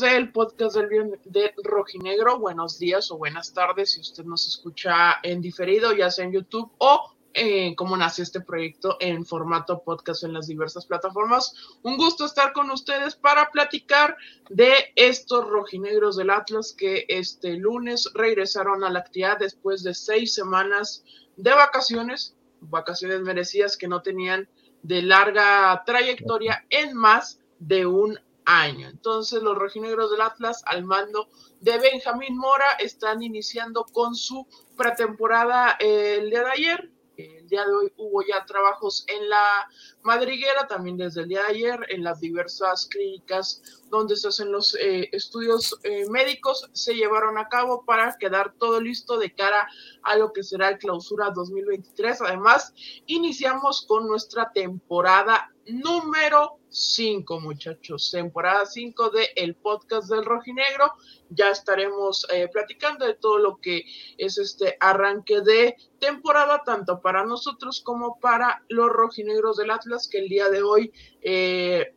[0.00, 5.40] Del podcast del, de Rojinegro, buenos días o buenas tardes si usted nos escucha en
[5.40, 10.34] diferido, ya sea en YouTube o eh, cómo nació este proyecto en formato podcast en
[10.34, 11.54] las diversas plataformas.
[11.82, 14.16] Un gusto estar con ustedes para platicar
[14.50, 20.34] de estos rojinegros del Atlas que este lunes regresaron a la actividad después de seis
[20.34, 21.04] semanas
[21.36, 24.46] de vacaciones, vacaciones merecidas que no tenían
[24.82, 28.88] de larga trayectoria en más de un año.
[28.88, 31.28] Entonces los rojinegros del Atlas al mando
[31.60, 36.90] de Benjamín Mora están iniciando con su pretemporada eh, el día de ayer.
[37.16, 39.66] El día de hoy hubo ya trabajos en la
[40.02, 44.74] madriguera, también desde el día de ayer, en las diversas clínicas donde se hacen los
[44.74, 49.66] eh, estudios eh, médicos, se llevaron a cabo para quedar todo listo de cara
[50.02, 52.20] a lo que será el clausura 2023.
[52.20, 52.74] Además,
[53.06, 58.10] iniciamos con nuestra temporada número 5, muchachos.
[58.10, 60.92] Temporada 5 de el podcast del Rojinegro.
[61.30, 63.84] Ya estaremos eh, platicando de todo lo que
[64.18, 70.18] es este arranque de temporada, tanto para nosotros como para los rojinegros del Atlas, que
[70.18, 71.94] el día de hoy eh,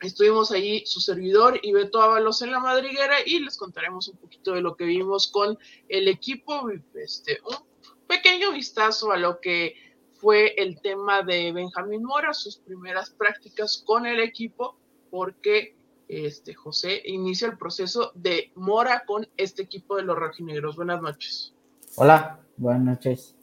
[0.00, 4.54] estuvimos allí, su servidor y Beto Ábalos en la madriguera, y les contaremos un poquito
[4.54, 5.58] de lo que vimos con
[5.90, 6.70] el equipo.
[6.94, 9.91] Este, un pequeño vistazo a lo que
[10.22, 14.76] fue el tema de Benjamín Mora, sus primeras prácticas con el equipo,
[15.10, 15.74] porque
[16.06, 20.76] este, José inicia el proceso de Mora con este equipo de los rojinegros.
[20.76, 21.52] Buenas noches.
[21.96, 23.34] Hola, buenas noches.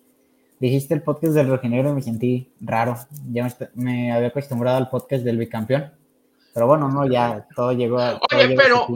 [0.61, 2.95] Dijiste el podcast del rojinegro y me sentí raro.
[3.29, 5.91] Ya me, había acostumbrado al podcast del bicampeón.
[6.53, 8.21] Pero bueno, no, ya todo llegó a.
[8.33, 8.87] Oye, pero,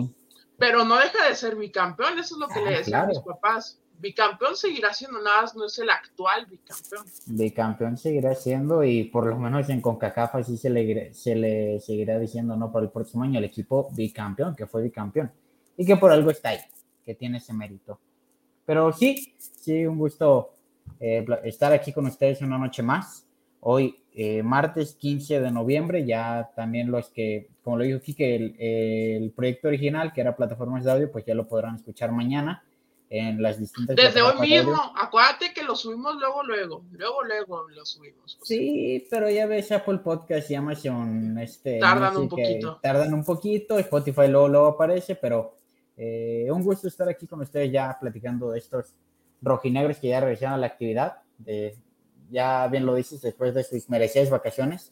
[0.58, 3.83] pero no deja de ser bicampeón, eso es lo que ah, le decían mis papás
[4.04, 7.06] bicampeón seguirá siendo nada, no es el actual bicampeón.
[7.26, 12.20] Bicampeón seguirá siendo y por lo menos en CONCACAF así se le, se le seguirá
[12.20, 15.32] diciendo, no, para el próximo año el equipo bicampeón, que fue bicampeón
[15.78, 16.60] y que por algo está ahí,
[17.06, 17.98] que tiene ese mérito.
[18.66, 20.52] Pero sí, sí, un gusto
[21.00, 23.26] eh, estar aquí con ustedes una noche más.
[23.62, 28.56] Hoy, eh, martes 15 de noviembre, ya también los que, como lo dijo Kike, el,
[28.60, 32.64] el proyecto original, que era plataformas de audio, pues ya lo podrán escuchar mañana
[33.14, 33.96] en las distintas.
[33.96, 38.40] Desde hoy mismo, acuérdate que lo subimos luego, luego, luego, luego lo subimos.
[38.42, 41.78] Sí, pero ya ves Apple Podcast y Amazon, este.
[41.78, 42.80] Tardan un poquito.
[42.82, 45.56] Tardan un poquito, Spotify luego, luego aparece, pero
[45.96, 48.96] eh, un gusto estar aquí con ustedes ya platicando de estos
[49.44, 51.18] rojinegros que ya regresaron a la actividad.
[51.38, 51.78] De,
[52.32, 54.92] ya bien lo dices, después de sus merecidas vacaciones,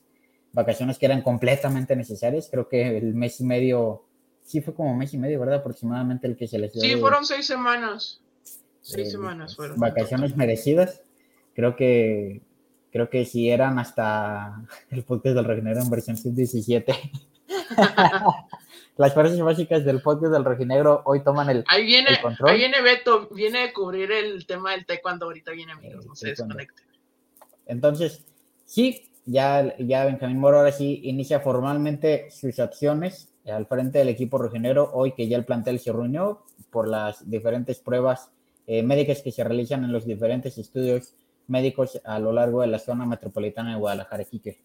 [0.54, 2.50] vacaciones que eran completamente necesarias.
[2.52, 4.06] Creo que el mes y medio
[4.52, 5.60] sí fue como mes y medio, ¿verdad?
[5.60, 6.82] Aproximadamente el que se les dio.
[6.82, 8.22] Sí, fueron seis semanas.
[8.82, 9.80] Seis eh, semanas fueron.
[9.80, 11.02] Vacaciones merecidas.
[11.54, 12.42] Creo que
[12.92, 16.94] creo que si eran hasta el podcast del Reginegro en versión sub-17.
[18.98, 22.50] Las frases básicas del podcast del Reginegro hoy toman el, ahí viene, control.
[22.52, 26.30] Ahí viene Beto, viene a cubrir el tema del taekwondo, ahorita viene amigos, no se
[26.30, 26.84] desconecte.
[27.66, 28.26] Entonces,
[28.66, 34.38] sí, ya, ya Benjamín Moro ahora sí inicia formalmente sus acciones al frente del equipo
[34.38, 38.32] rojinegro, hoy que ya el plantel se reunió por las diferentes pruebas
[38.68, 41.16] eh, médicas que se realizan en los diferentes estudios
[41.48, 44.62] médicos a lo largo de la zona metropolitana de Guadalajara, Quique.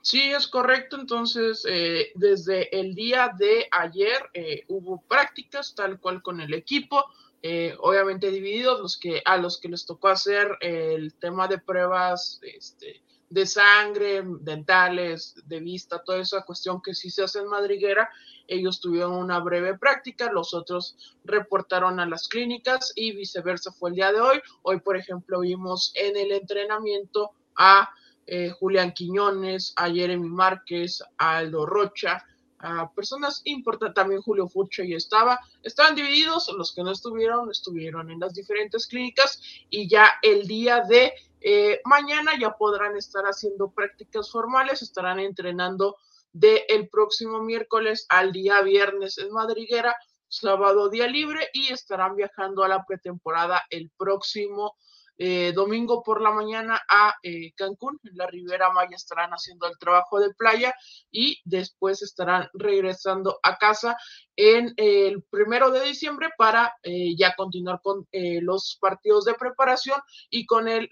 [0.00, 0.96] Sí, es correcto.
[0.98, 7.04] Entonces, eh, desde el día de ayer eh, hubo prácticas tal cual con el equipo,
[7.80, 13.02] obviamente divididos, los que, a los que les tocó hacer el tema de pruebas este,
[13.32, 18.10] de sangre, dentales, de vista, toda esa cuestión que sí se hace en madriguera,
[18.46, 23.96] ellos tuvieron una breve práctica, los otros reportaron a las clínicas y viceversa fue el
[23.96, 24.42] día de hoy.
[24.60, 27.88] Hoy, por ejemplo, vimos en el entrenamiento a
[28.26, 32.22] eh, Julián Quiñones, a Jeremy Márquez, a Aldo Rocha,
[32.94, 38.20] personas importantes, también Julio Furcho y estaba, estaban divididos, los que no estuvieron, estuvieron en
[38.20, 44.30] las diferentes clínicas y ya el día de eh, mañana ya podrán estar haciendo prácticas
[44.30, 45.96] formales, estarán entrenando
[46.32, 49.96] de el próximo miércoles al día viernes en Madriguera,
[50.28, 54.76] sábado día libre y estarán viajando a la pretemporada el próximo
[55.18, 59.78] eh, domingo por la mañana a eh, Cancún, en la Ribera Maya estarán haciendo el
[59.78, 60.74] trabajo de playa
[61.10, 63.96] y después estarán regresando a casa
[64.36, 70.00] en el primero de diciembre para eh, ya continuar con los partidos de preparación
[70.30, 70.90] y con el,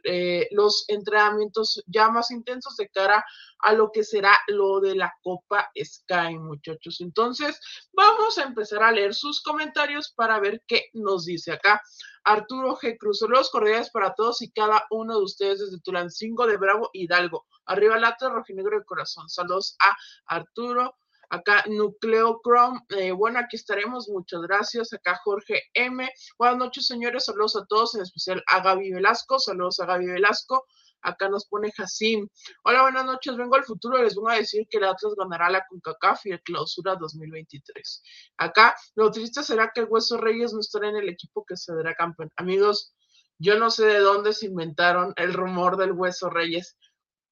[0.51, 3.25] los entrenamientos ya más intensos de cara
[3.63, 7.01] a lo que será lo de la Copa Sky, muchachos.
[7.01, 7.61] Entonces,
[7.93, 11.81] vamos a empezar a leer sus comentarios para ver qué nos dice acá.
[12.25, 12.97] Arturo G.
[12.99, 13.21] Cruz.
[13.21, 17.47] Saludos cordiales para todos y cada uno de ustedes desde Tulancingo de Bravo Hidalgo.
[17.67, 19.29] Arriba Lata, rojinegro de corazón.
[19.29, 19.97] Saludos a
[20.27, 20.95] Arturo.
[21.33, 24.93] Acá Nucleo Chrome, eh, bueno, aquí estaremos, muchas gracias.
[24.93, 26.11] Acá Jorge M.
[26.37, 30.67] Buenas noches, señores, saludos a todos, en especial a Gaby Velasco, saludos a Gaby Velasco.
[31.03, 32.29] Acá nos pone Jacim.
[32.65, 33.37] Hola, buenas noches.
[33.37, 36.33] Vengo al futuro y les voy a decir que el Atlas ganará la CONCACAF y
[36.33, 38.03] el clausura 2023.
[38.39, 41.75] Acá, lo triste será que el Hueso Reyes no estará en el equipo que se
[41.75, 42.31] dará campeón.
[42.37, 42.95] Amigos,
[43.39, 46.77] yo no sé de dónde se inventaron el rumor del Hueso Reyes.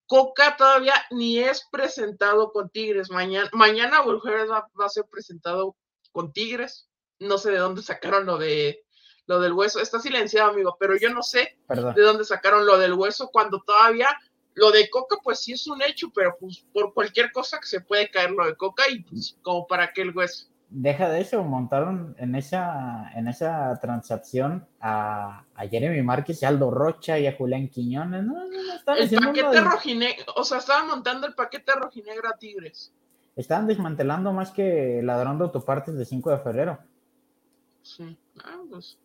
[0.06, 3.10] Coca todavía ni es presentado con Tigres.
[3.10, 5.76] Mañana, mañana va a ser presentado
[6.12, 6.88] con Tigres.
[7.18, 8.82] No sé de dónde sacaron lo de
[9.28, 9.78] lo del hueso.
[9.78, 14.08] Está silenciado, amigo, pero yo no sé de dónde sacaron lo del hueso cuando todavía
[14.54, 17.80] lo de Coca, pues sí es un hecho, pero pues por cualquier cosa que se
[17.80, 20.48] puede caer lo de Coca y pues como para qué el hueso.
[20.70, 27.18] Deja de eso, montaron en esa, en esa transacción a, Jeremy Márquez y Aldo Rocha
[27.18, 28.24] y a Julián Quiñones.
[28.24, 32.92] No, no, el paquete rojinegro, o sea, estaban montando el paquete rojinegro a Tigres.
[33.36, 36.78] Estaban desmantelando más que ladrando autopartes de 5 de febrero.
[37.82, 38.98] Sí, ah, pues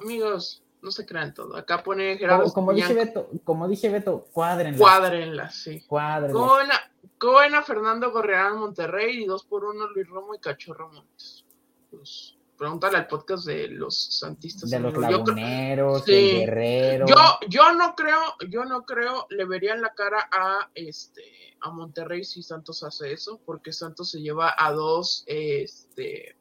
[0.00, 1.56] amigos, no se crean todo.
[1.56, 2.52] Acá pone Gerardo.
[2.52, 4.78] Como, dice Beto, como dice Beto, cuádrenla.
[4.78, 5.80] Cuádrenla, sí.
[5.86, 6.90] Cuádrenla.
[7.18, 11.44] Coena, Fernando Gorreán Monterrey y dos por uno Luis Romo y Cachorro Montes.
[11.90, 14.70] Pues, pregúntale al podcast de los santistas.
[14.70, 16.12] De los laguneros, sí.
[16.12, 17.06] guerrero.
[17.06, 17.16] Yo,
[17.48, 21.22] yo no creo, yo no creo, le verían la cara a este
[21.60, 26.36] a Monterrey si Santos hace eso, porque Santos se lleva a dos este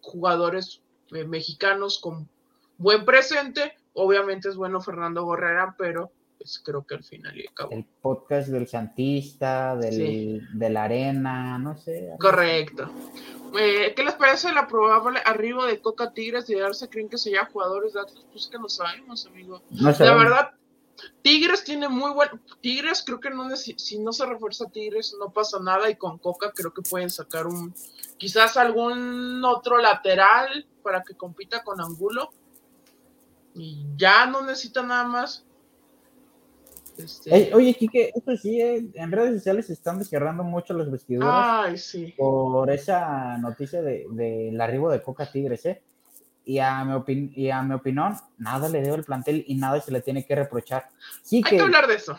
[0.00, 0.82] jugadores
[1.12, 2.28] eh, mexicanos con
[2.82, 3.72] buen presente.
[3.94, 7.72] Obviamente es bueno Fernando Gorrera, pero pues creo que al final y acabó.
[7.72, 12.10] El podcast del Santista, del, de la Arena, no sé.
[12.18, 12.90] Correcto.
[13.58, 17.46] Eh, ¿Qué les parece la probable arribo de Coca Tigres y darse creen que sean
[17.52, 18.24] jugadores de Atlas?
[18.32, 19.62] Pues que no sabemos, amigo.
[19.70, 20.50] La verdad,
[21.22, 22.30] Tigres tiene muy buen.
[22.60, 26.50] Tigres creo que no si no se refuerza Tigres no pasa nada y con Coca
[26.52, 27.74] creo que pueden sacar un
[28.16, 32.30] quizás algún otro lateral para que compita con Angulo
[33.54, 35.44] y ya no necesita nada más.
[36.96, 37.54] Este...
[37.54, 41.78] oye, Kike, esto sí, eh, en redes sociales se están desgarrando mucho los vestidores Ay,
[41.78, 42.14] sí.
[42.18, 45.82] por esa noticia del de, arribo de Coca Tigres, ¿eh?
[46.44, 49.92] Y a, mi y a mi opinión, nada le debo el plantel y nada se
[49.92, 50.88] le tiene que reprochar.
[51.22, 52.18] Sí Hay que, hablar de eso.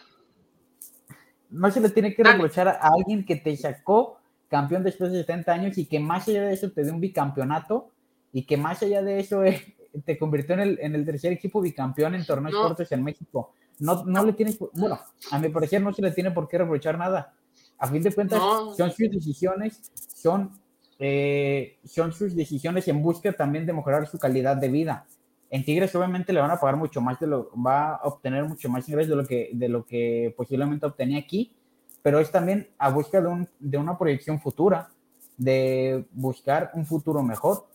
[1.49, 5.51] No se le tiene que reprochar a alguien que te sacó campeón después de 70
[5.51, 7.91] años y que más allá de eso te dio un bicampeonato
[8.31, 9.61] y que más allá de eso es,
[10.05, 13.53] te convirtió en el, en el tercer equipo bicampeón en torneos cortos en México.
[13.79, 14.99] No, no le tienes, bueno,
[15.31, 17.33] a mi parecer no se le tiene por qué reprochar nada.
[17.77, 18.39] A fin de cuentas,
[18.77, 20.51] son sus decisiones, son,
[20.99, 25.05] eh, son sus decisiones en busca también de mejorar su calidad de vida.
[25.49, 28.69] En Tigres obviamente le van a pagar mucho más de lo, va a obtener mucho
[28.69, 31.53] más ingresos de lo que, de lo que posiblemente obtenía aquí,
[32.01, 34.89] pero es también a busca de, un, de una proyección futura,
[35.37, 37.67] de buscar un futuro mejor.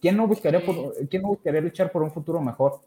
[0.00, 2.80] ¿Quién no, buscaría por, ¿Quién no buscaría luchar por un futuro mejor?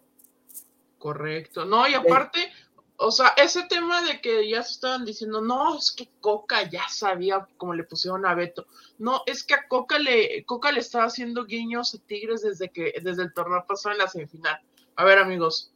[0.98, 1.65] Correcto.
[1.65, 2.51] No, y aparte,
[2.96, 6.88] o sea, ese tema de que ya se estaban diciendo, no, es que Coca ya
[6.88, 8.68] sabía como le pusieron a Beto.
[9.00, 12.94] No, es que a Coca le, Coca le estaba haciendo guiños a Tigres desde que,
[13.01, 14.62] desde el torneo pasado en la semifinal.
[14.96, 15.74] A ver, amigos.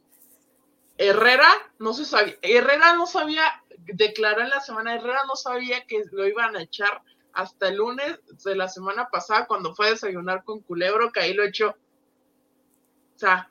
[0.98, 3.42] Herrera no se sabía, Herrera no sabía,
[3.78, 7.02] declaró en la semana, Herrera no sabía que lo iban a echar
[7.36, 11.34] hasta el lunes de la semana pasada cuando fue a desayunar con Culebro, que ahí
[11.34, 11.68] lo echó.
[11.68, 13.50] O sea,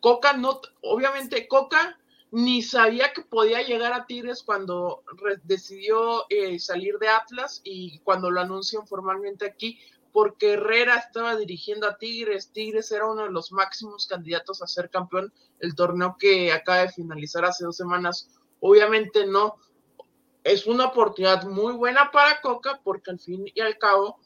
[0.00, 1.96] Coca no, obviamente Coca
[2.32, 5.04] ni sabía que podía llegar a Tigres cuando
[5.44, 9.78] decidió eh, salir de Atlas y cuando lo anunció formalmente aquí,
[10.12, 12.50] porque Herrera estaba dirigiendo a Tigres.
[12.52, 16.90] Tigres era uno de los máximos candidatos a ser campeón el torneo que acaba de
[16.90, 18.30] finalizar hace dos semanas.
[18.60, 19.58] Obviamente no,
[20.44, 24.18] es una oportunidad muy buena para Coca porque al fin y al cabo,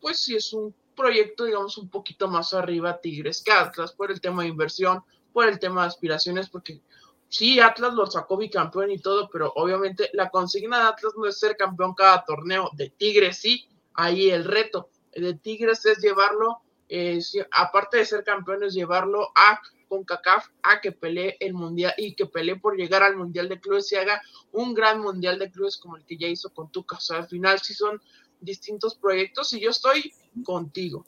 [0.00, 4.20] pues sí es un proyecto, digamos, un poquito más arriba Tigres que Atlas por el
[4.20, 5.02] tema de inversión,
[5.32, 6.80] por el tema de aspiraciones, porque
[7.28, 11.38] sí, Atlas lo sacó bicampeón y todo, pero obviamente la consigna de Atlas no es
[11.38, 17.20] ser campeón cada torneo, de Tigres sí, ahí el reto de Tigres es llevarlo, eh,
[17.50, 19.60] aparte de ser campeón, es llevarlo a
[19.92, 23.60] con CACAF a que pelee el mundial y que pelee por llegar al mundial de
[23.60, 26.96] clubes y haga un gran mundial de clubes como el que ya hizo con Tuca.
[26.96, 28.00] O al final sí son
[28.40, 31.04] distintos proyectos y yo estoy contigo.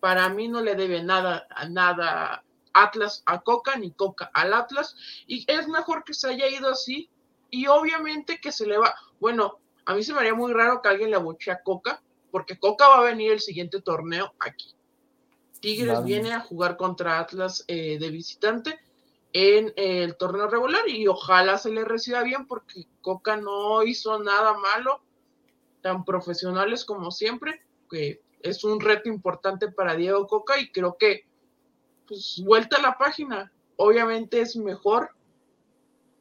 [0.00, 4.96] Para mí no le debe nada a nada Atlas a Coca ni Coca al Atlas
[5.26, 7.10] y es mejor que se haya ido así
[7.50, 10.88] y obviamente que se le va, bueno, a mí se me haría muy raro que
[10.88, 14.74] alguien le abuche a Coca porque Coca va a venir el siguiente torneo aquí.
[15.64, 18.78] Tigres viene a jugar contra Atlas eh, de visitante
[19.32, 24.58] en el torneo regular y ojalá se le reciba bien porque Coca no hizo nada
[24.58, 25.00] malo.
[25.80, 31.24] tan profesionales como siempre, que es un reto importante para Diego Coca y creo que,
[32.06, 33.50] pues, vuelta a la página.
[33.76, 35.10] Obviamente es mejor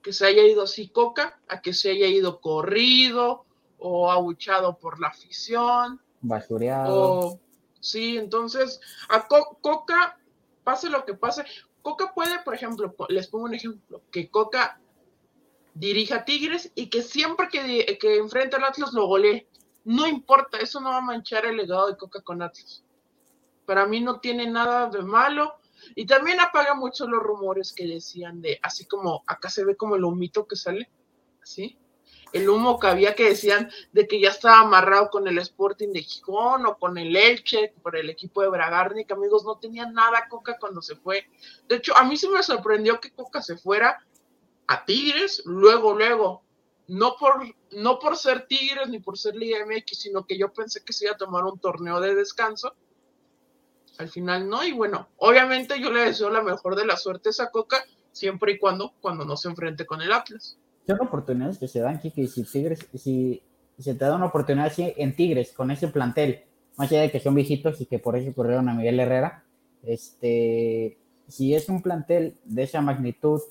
[0.01, 3.45] que se haya ido así Coca a que se haya ido corrido
[3.77, 5.99] o abuchado por la afición.
[6.21, 7.39] Basureado.
[7.83, 10.17] Sí, entonces a Coca,
[10.63, 11.45] pase lo que pase,
[11.83, 14.79] Coca puede, por ejemplo, les pongo un ejemplo, que Coca
[15.73, 19.47] dirija a Tigres y que siempre que, que enfrenta al Atlas lo golee.
[19.85, 22.83] No importa, eso no va a manchar el legado de Coca con Atlas.
[23.65, 25.55] Para mí no tiene nada de malo.
[25.95, 29.97] Y también apaga mucho los rumores que decían de, así como acá se ve como
[29.97, 30.89] el humito que sale,
[31.41, 31.77] así.
[32.33, 36.01] El humo que había que decían de que ya estaba amarrado con el Sporting de
[36.01, 40.57] Gijón o con el Elche, por el equipo de Bragarnik, amigos, no tenía nada Coca
[40.59, 41.27] cuando se fue.
[41.67, 44.03] De hecho, a mí se me sorprendió que Coca se fuera
[44.65, 46.43] a Tigres, luego, luego,
[46.87, 50.83] no por, no por ser Tigres ni por ser Liga MX, sino que yo pensé
[50.83, 52.75] que se iba a tomar un torneo de descanso.
[53.99, 57.51] Al final no, y bueno, obviamente yo le deseo la mejor de la suerte a
[57.51, 60.57] Coca, siempre y cuando, cuando no se enfrente con el Atlas.
[60.85, 63.41] Son oportunidades que se dan, Kiki, si Tigres, si,
[63.77, 66.43] se te da una oportunidad así en Tigres, con ese plantel,
[66.77, 69.43] más allá de que son viejitos y que por eso corrieron a Miguel Herrera,
[69.83, 70.97] este,
[71.27, 73.41] si es un plantel de esa magnitud,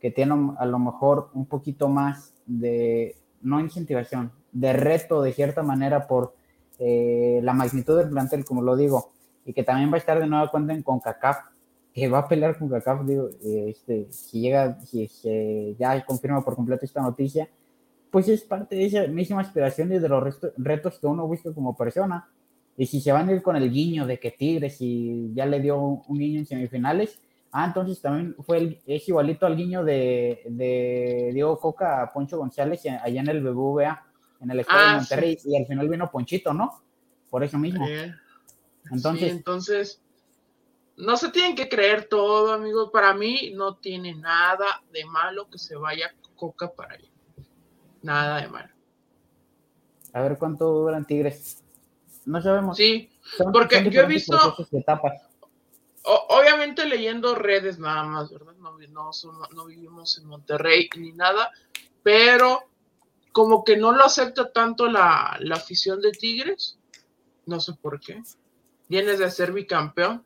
[0.00, 5.62] que tiene a lo mejor un poquito más de, no incentivación, de reto de cierta
[5.62, 6.34] manera por
[6.78, 9.12] eh, la magnitud del plantel, como lo digo,
[9.44, 11.38] y que también va a estar de nueva cuenta en CONCACAF,
[11.92, 16.44] que va a pelear con CONCACAF, digo, eh, este, si llega, si se ya confirma
[16.44, 17.48] por completo esta noticia,
[18.10, 21.76] pues es parte de esa misma aspiración y de los retos que uno busca como
[21.76, 22.28] persona.
[22.76, 25.60] Y si se van a ir con el guiño de que Tigres y ya le
[25.60, 27.20] dio un guiño en semifinales,
[27.52, 32.38] Ah, entonces también fue el, es igualito al guiño de, de Diego Coca a Poncho
[32.38, 34.06] González allá en el BBVA,
[34.40, 36.80] en el estado de ah, Monterrey, y al final vino Ponchito, ¿no?
[37.28, 37.84] Por eso mismo.
[38.90, 40.00] entonces, entonces,
[41.00, 42.90] no se tienen que creer todo, amigos.
[42.92, 47.08] Para mí no tiene nada de malo que se vaya Coca para allá.
[48.02, 48.70] Nada de malo.
[50.12, 51.62] A ver cuánto duran Tigres.
[52.24, 52.76] No sabemos.
[52.76, 53.10] Sí,
[53.52, 54.56] porque yo he visto.
[54.72, 55.30] Etapas
[56.02, 58.54] obviamente leyendo redes nada más, ¿verdad?
[58.88, 59.10] No,
[59.54, 61.50] no, vivimos en Monterrey ni nada,
[62.02, 62.64] pero
[63.32, 66.78] como que no lo acepta tanto la, afición de Tigres,
[67.46, 68.22] no sé por qué.
[68.88, 70.24] Vienes de ser bicampeón,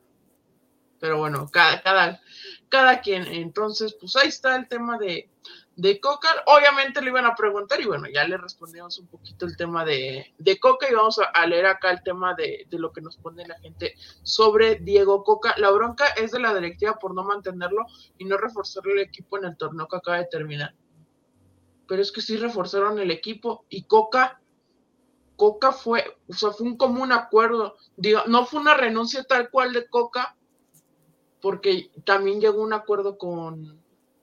[1.04, 2.23] pero bueno, cada, cada,
[2.70, 3.26] cada quien.
[3.26, 5.28] Entonces, pues ahí está el tema de,
[5.76, 6.30] de Coca.
[6.46, 10.32] Obviamente le iban a preguntar y bueno, ya le respondimos un poquito el tema de,
[10.38, 13.46] de Coca y vamos a, leer acá el tema de, de, lo que nos pone
[13.46, 15.54] la gente sobre Diego Coca.
[15.58, 17.84] La bronca es de la directiva por no mantenerlo
[18.16, 20.75] y no reforzar el equipo en el torneo que acaba de terminar.
[21.87, 24.40] Pero es que sí reforzaron el equipo y Coca,
[25.37, 27.76] Coca fue, o sea, fue un común acuerdo.
[27.94, 30.34] Digo, no fue una renuncia tal cual de Coca,
[31.44, 33.78] porque también llegó un acuerdo con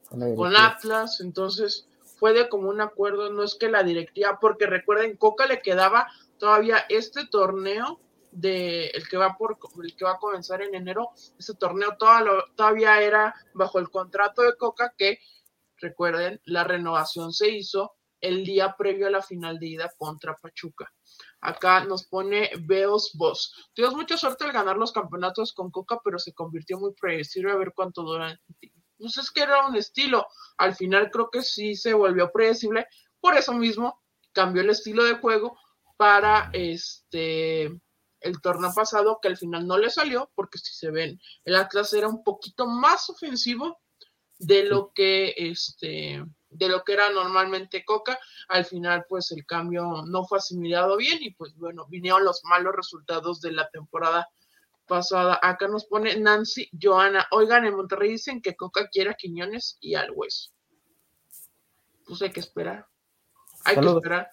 [0.09, 1.87] con Atlas, entonces
[2.17, 6.07] fue de como un acuerdo, no es que la directiva, porque recuerden, Coca le quedaba
[6.39, 7.99] todavía este torneo
[8.31, 11.95] de el que va por el que va a comenzar en enero, ese torneo
[12.55, 15.19] todavía era bajo el contrato de Coca que
[15.77, 20.91] recuerden, la renovación se hizo el día previo a la final de ida contra Pachuca.
[21.41, 23.69] Acá nos pone Beos Boss.
[23.73, 27.55] Tuvimos mucha suerte al ganar los campeonatos con Coca, pero se convirtió muy predecible a
[27.55, 28.39] ver cuánto dura
[29.01, 30.27] pues es que era un estilo.
[30.57, 32.87] Al final creo que sí se volvió predecible.
[33.19, 33.99] Por eso mismo
[34.31, 35.57] cambió el estilo de juego
[35.97, 37.65] para este
[38.21, 41.91] el torneo pasado que al final no le salió porque si se ven el Atlas
[41.93, 43.79] era un poquito más ofensivo
[44.37, 50.03] de lo que este de lo que era normalmente Coca al final pues el cambio
[50.05, 54.27] no fue asimilado bien y pues bueno vinieron los malos resultados de la temporada
[54.91, 55.39] pasada.
[55.41, 57.25] Acá nos pone Nancy Joana.
[57.31, 60.51] Oigan, en Monterrey dicen que Coca quiere a Quiñones y al hueso.
[62.05, 62.87] Pues hay que esperar.
[63.63, 64.29] Hay que esperar.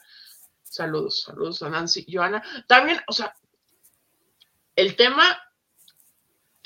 [0.64, 2.42] Saludos, saludos a Nancy Joana.
[2.66, 3.32] También, o sea,
[4.74, 5.40] el tema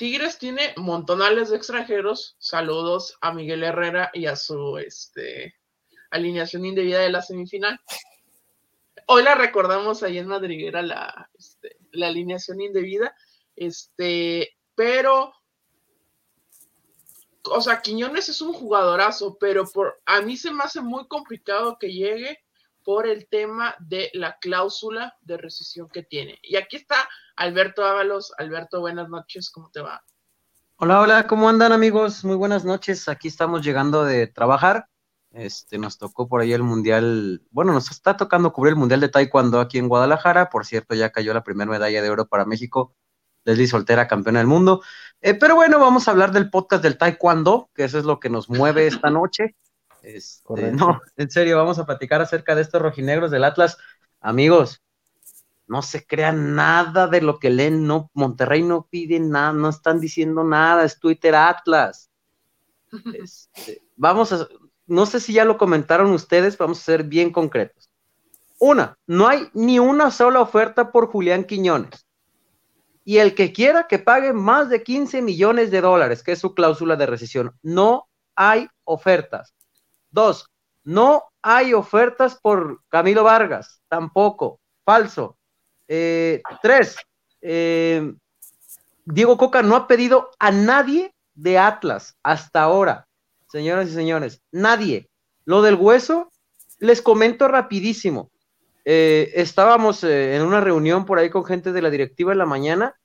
[0.03, 2.35] Tigres tiene montonales de extranjeros.
[2.37, 5.55] Saludos a Miguel Herrera y a su este,
[6.11, 7.79] alineación indebida de la semifinal.
[9.07, 13.15] Hoy la recordamos ahí en Madriguera, la, este, la alineación indebida.
[13.55, 15.31] Este, pero,
[17.45, 21.77] o sea, Quiñones es un jugadorazo, pero por, a mí se me hace muy complicado
[21.79, 22.42] que llegue
[22.83, 26.39] por el tema de la cláusula de rescisión que tiene.
[26.41, 28.33] Y aquí está Alberto Ábalos.
[28.37, 30.03] Alberto, buenas noches, ¿cómo te va?
[30.77, 32.25] Hola, hola, ¿cómo andan amigos?
[32.25, 33.07] Muy buenas noches.
[33.07, 34.87] Aquí estamos llegando de trabajar
[35.31, 39.09] Este, nos tocó por ahí el mundial, bueno, nos está tocando cubrir el mundial de
[39.09, 40.49] taekwondo aquí en Guadalajara.
[40.49, 42.95] Por cierto, ya cayó la primera medalla de oro para México.
[43.45, 44.81] Leslie Soltera, campeona del mundo.
[45.21, 48.29] Eh, pero bueno, vamos a hablar del podcast del taekwondo, que eso es lo que
[48.29, 49.55] nos mueve esta noche.
[50.03, 53.77] Este, no, en serio, vamos a platicar acerca de estos rojinegros del Atlas.
[54.19, 54.83] Amigos,
[55.65, 59.99] no se crean nada de lo que leen, no, Monterrey no pide nada, no están
[59.99, 62.09] diciendo nada, es Twitter Atlas.
[63.15, 64.47] Este, vamos a,
[64.85, 67.89] no sé si ya lo comentaron ustedes, vamos a ser bien concretos.
[68.59, 72.05] Una, no hay ni una sola oferta por Julián Quiñones.
[73.03, 76.53] Y el que quiera que pague más de 15 millones de dólares, que es su
[76.53, 79.53] cláusula de rescisión, no hay ofertas.
[80.13, 80.47] Dos,
[80.85, 85.37] no hay ofertas por Camilo Vargas, tampoco, falso.
[85.89, 86.95] Eh, tres,
[87.41, 88.13] eh,
[89.03, 93.07] Diego Coca no ha pedido a nadie de Atlas hasta ahora
[93.53, 95.11] señoras y señores, nadie.
[95.45, 96.31] Lo del hueso,
[96.79, 98.31] les comento rapidísimo.
[98.83, 102.95] Eh, estábamos en una reunión por ahí con gente de la directiva en la mañana.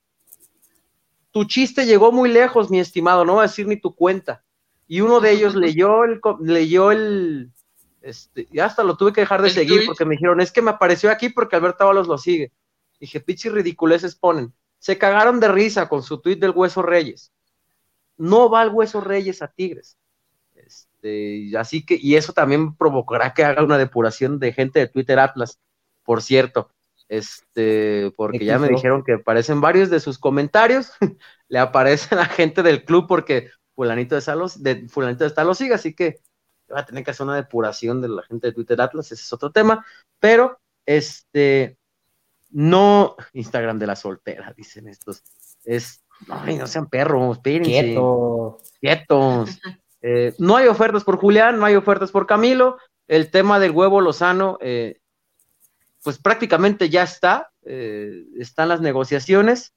[1.32, 4.42] Tu chiste llegó muy lejos, mi estimado, no va a decir ni tu cuenta.
[4.88, 7.52] Y uno de ellos leyó el, leyó el,
[8.00, 10.70] este, y hasta lo tuve que dejar de seguir porque me dijeron, es que me
[10.70, 12.52] apareció aquí porque Alberto Ábalos lo sigue.
[12.98, 14.54] Dije, pichi ridiculeces ponen.
[14.78, 17.32] Se cagaron de risa con su tuit del Hueso Reyes.
[18.16, 19.98] No va el Hueso Reyes a Tigres.
[20.54, 25.18] Este, así que, y eso también provocará que haga una depuración de gente de Twitter
[25.18, 25.60] Atlas,
[26.02, 26.70] por cierto.
[27.08, 30.92] Este, porque ya me dijeron que aparecen varios de sus comentarios,
[31.48, 35.72] le aparecen a gente del club porque fulanito de Salos, de fulanito de lo sigue,
[35.72, 36.18] así que
[36.74, 39.32] va a tener que hacer una depuración de la gente de Twitter Atlas, ese es
[39.32, 39.86] otro tema,
[40.18, 41.78] pero este
[42.50, 45.22] no Instagram de la soltera, dicen estos.
[45.64, 47.70] Es, no sean perros, espérense.
[47.70, 48.56] Quietos.
[48.80, 49.60] Quietos.
[50.02, 52.78] Eh, no hay ofertas por Julián, no hay ofertas por Camilo.
[53.06, 54.98] El tema del huevo Lozano, eh,
[56.02, 57.52] pues prácticamente ya está.
[57.62, 59.72] Eh, están las negociaciones.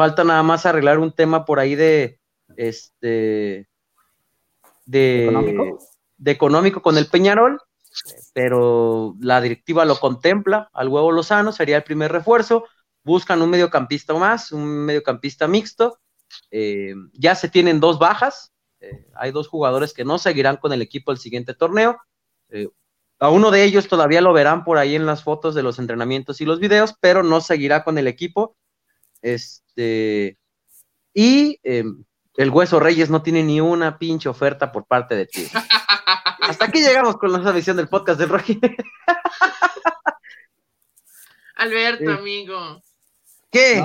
[0.00, 2.20] Falta nada más arreglar un tema por ahí de
[2.56, 3.68] este
[4.86, 5.78] de ¿Económico?
[6.16, 7.60] de económico con el Peñarol,
[8.32, 12.64] pero la directiva lo contempla al huevo Lozano, sería el primer refuerzo.
[13.02, 15.98] Buscan un mediocampista más, un mediocampista mixto
[16.50, 20.82] eh, ya se tienen dos bajas, eh, hay dos jugadores que no seguirán con el
[20.82, 21.98] equipo el siguiente torneo.
[22.48, 22.68] Eh,
[23.18, 26.40] a uno de ellos todavía lo verán por ahí en las fotos de los entrenamientos
[26.40, 28.56] y los videos, pero no seguirá con el equipo.
[29.22, 30.38] Este,
[31.14, 35.46] y el Hueso Reyes no tiene ni una pinche oferta por parte de ti.
[36.40, 38.58] Hasta aquí llegamos con la visión del podcast del Rocky.
[41.56, 42.82] Alberto, amigo.
[43.50, 43.84] ¿Qué?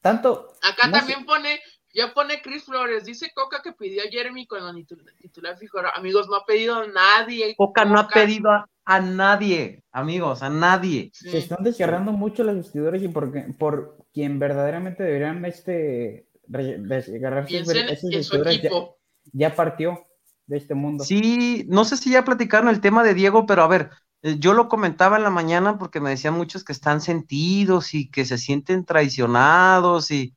[0.00, 0.56] Tanto.
[0.62, 1.60] Acá también pone,
[1.94, 4.74] ya pone Chris Flores, dice Coca que pidió a Jeremy cuando
[5.20, 5.78] titular fijo.
[5.94, 7.54] Amigos, no ha pedido a nadie.
[7.56, 11.10] Coca, no ha pedido a, nadie, amigos, a nadie.
[11.14, 18.98] Se están desgarrando mucho los vestidores y por, por quien verdaderamente deberían este desgarrarse equipo.
[19.32, 20.06] Ya, ya partió
[20.46, 21.04] de este mundo.
[21.04, 23.90] Sí, no sé si ya platicaron el tema de Diego, pero a ver,
[24.22, 28.10] eh, yo lo comentaba en la mañana porque me decían muchos que están sentidos y
[28.10, 30.34] que se sienten traicionados y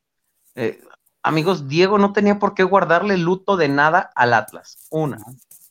[0.56, 0.80] eh,
[1.24, 4.88] amigos, Diego no tenía por qué guardarle luto de nada al Atlas.
[4.92, 5.18] Una.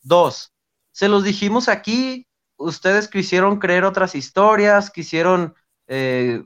[0.03, 0.53] Dos,
[0.91, 2.27] se los dijimos aquí,
[2.63, 5.55] ustedes quisieron creer otras historias, quisieron
[5.87, 6.43] eh,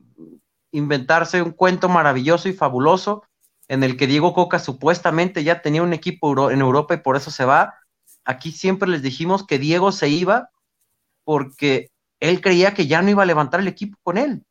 [0.73, 3.23] inventarse un cuento maravilloso y fabuloso
[3.69, 7.31] en el que Diego Coca supuestamente ya tenía un equipo en Europa y por eso
[7.31, 7.75] se va.
[8.25, 10.51] Aquí siempre les dijimos que Diego se iba
[11.25, 14.45] porque él creía que ya no iba a levantar el equipo con él.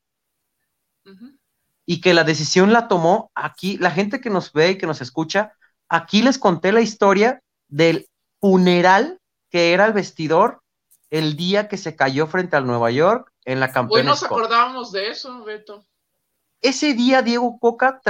[1.86, 5.00] Y que la decisión la tomó aquí, la gente que nos ve y que nos
[5.00, 5.52] escucha,
[5.88, 8.08] aquí les conté la historia del
[8.40, 10.62] funeral que era el vestidor
[11.10, 14.00] el día que se cayó frente al Nueva York en la campaña.
[14.00, 15.84] Hoy nos acordábamos de eso, Beto.
[16.60, 18.00] Ese día Diego Coca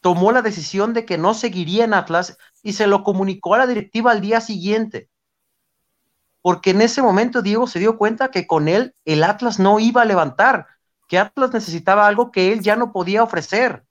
[0.00, 3.66] tomó la decisión de que no seguiría en Atlas y se lo comunicó a la
[3.66, 5.10] directiva al día siguiente
[6.42, 10.02] porque en ese momento Diego se dio cuenta que con él el Atlas no iba
[10.02, 10.66] a levantar,
[11.08, 13.84] que Atlas necesitaba algo que él ya no podía ofrecer.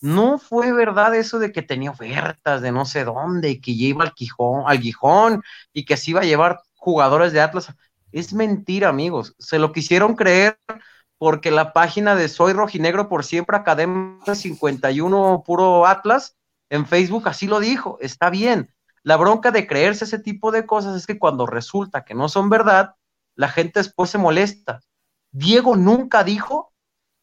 [0.00, 4.04] No fue verdad eso de que tenía ofertas de no sé dónde y que iba
[4.04, 7.74] al Gijón, al Gijón y que se iba a llevar jugadores de Atlas.
[8.10, 9.34] Es mentira, amigos.
[9.38, 10.58] Se lo quisieron creer
[11.18, 16.36] porque la página de Soy Rojinegro por siempre Academia 51 Puro Atlas
[16.70, 17.98] en Facebook así lo dijo.
[18.00, 18.72] Está bien
[19.08, 22.50] la bronca de creerse ese tipo de cosas es que cuando resulta que no son
[22.50, 22.94] verdad,
[23.36, 24.80] la gente después se molesta.
[25.30, 26.74] Diego nunca dijo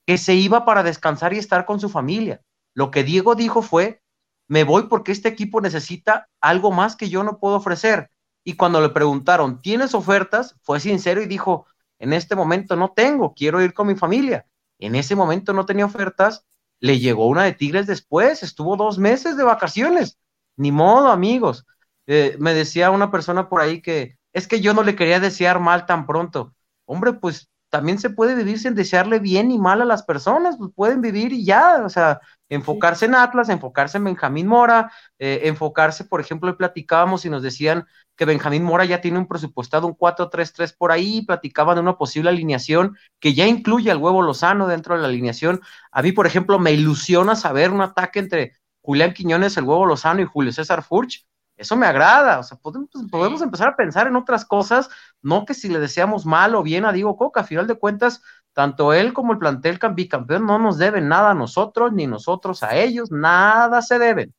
[0.05, 2.41] que se iba para descansar y estar con su familia.
[2.73, 4.01] Lo que Diego dijo fue
[4.47, 8.09] me voy porque este equipo necesita algo más que yo no puedo ofrecer.
[8.47, 10.55] Y cuando le preguntaron, ¿tienes ofertas?
[10.61, 11.65] Fue sincero y dijo,
[11.97, 14.45] en este momento no tengo, quiero ir con mi familia.
[14.77, 16.45] En ese momento no tenía ofertas,
[16.79, 20.19] le llegó una de Tigres después, estuvo dos meses de vacaciones.
[20.57, 21.65] Ni modo, amigos.
[22.05, 25.59] Eh, me decía una persona por ahí que es que yo no le quería desear
[25.59, 26.53] mal tan pronto.
[26.85, 30.71] Hombre, pues también se puede vivir sin desearle bien y mal a las personas, pues
[30.73, 36.05] pueden vivir y ya, o sea, enfocarse en Atlas, enfocarse en Benjamín Mora, eh, enfocarse,
[36.05, 37.85] por ejemplo, platicábamos y nos decían
[38.15, 42.29] que Benjamín Mora ya tiene un presupuestado, un 4-3-3 por ahí, platicaban de una posible
[42.29, 45.59] alineación que ya incluye al huevo Lozano dentro de la alineación.
[45.91, 50.21] A mí, por ejemplo, me ilusiona saber un ataque entre Julián Quiñones, el huevo Lozano
[50.21, 51.25] y Julio César Furch,
[51.57, 54.89] eso me agrada, o sea, podemos, podemos, empezar a pensar en otras cosas,
[55.21, 58.21] no que si le deseamos mal o bien a Diego Coca, a final de cuentas,
[58.53, 62.75] tanto él como el plantel bicampeón no nos deben nada a nosotros, ni nosotros a
[62.75, 64.33] ellos, nada se deben.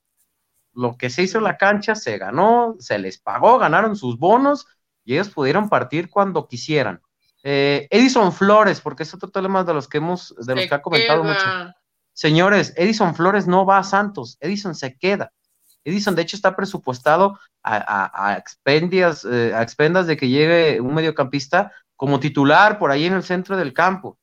[0.73, 4.67] Lo que se hizo en la cancha se ganó, se les pagó, ganaron sus bonos
[5.05, 7.01] y ellos pudieron partir cuando quisieran.
[7.43, 10.83] Eh, Edison Flores, porque es otro tema de los que hemos, de los que ha
[10.83, 11.45] comentado mucho.
[12.13, 15.33] Señores, Edison Flores no va a Santos, Edison se queda.
[15.87, 22.19] Edison, de hecho, está presupuestado a, expendias, eh, expendas de que llegue un mediocampista como
[22.19, 24.19] titular por ahí en el centro del campo.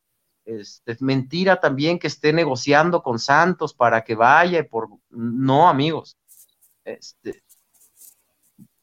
[0.45, 6.17] Es, mentira también que esté negociando con Santos para que vaya por no amigos
[6.83, 7.43] este,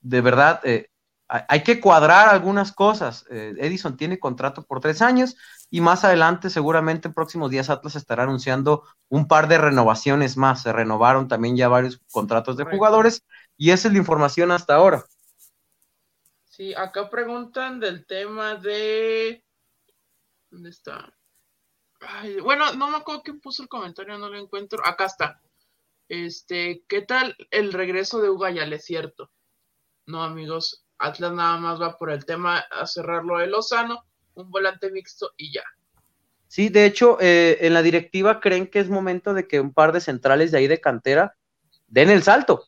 [0.01, 0.89] de verdad eh,
[1.29, 5.37] hay que cuadrar algunas cosas eh, Edison tiene contrato por tres años
[5.71, 10.63] y más adelante, seguramente en próximos días, Atlas estará anunciando un par de renovaciones más.
[10.63, 13.25] Se renovaron también ya varios contratos de jugadores
[13.57, 15.05] y esa es la información hasta ahora.
[16.49, 19.45] Sí, acá preguntan del tema de.
[20.51, 21.15] ¿Dónde está?
[22.43, 24.85] bueno, no me acuerdo quién puso el comentario, no lo encuentro.
[24.85, 25.41] Acá está.
[26.09, 28.73] Este, ¿qué tal el regreso de Ugayal?
[28.73, 29.31] Es cierto.
[30.07, 34.10] No, amigos, Atlas nada más va por el tema a cerrarlo de Lozano
[34.41, 35.63] un volante mixto y ya.
[36.49, 39.93] Sí, de hecho, eh, en la directiva creen que es momento de que un par
[39.93, 41.37] de centrales de ahí de cantera
[41.87, 42.65] den el salto.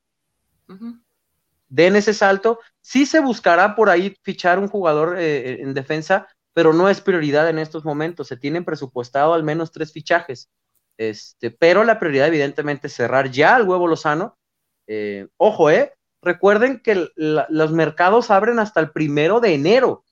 [1.69, 2.61] Den ese salto.
[2.81, 7.49] Sí se buscará por ahí fichar un jugador eh, en defensa, pero no es prioridad
[7.49, 8.29] en estos momentos.
[8.29, 10.49] Se tienen presupuestado al menos tres fichajes.
[10.97, 14.39] Este, pero la prioridad, evidentemente, es cerrar ya al huevo Lozano.
[14.87, 15.95] Eh, ojo, eh.
[16.23, 20.05] Recuerden que los mercados abren hasta el primero de enero.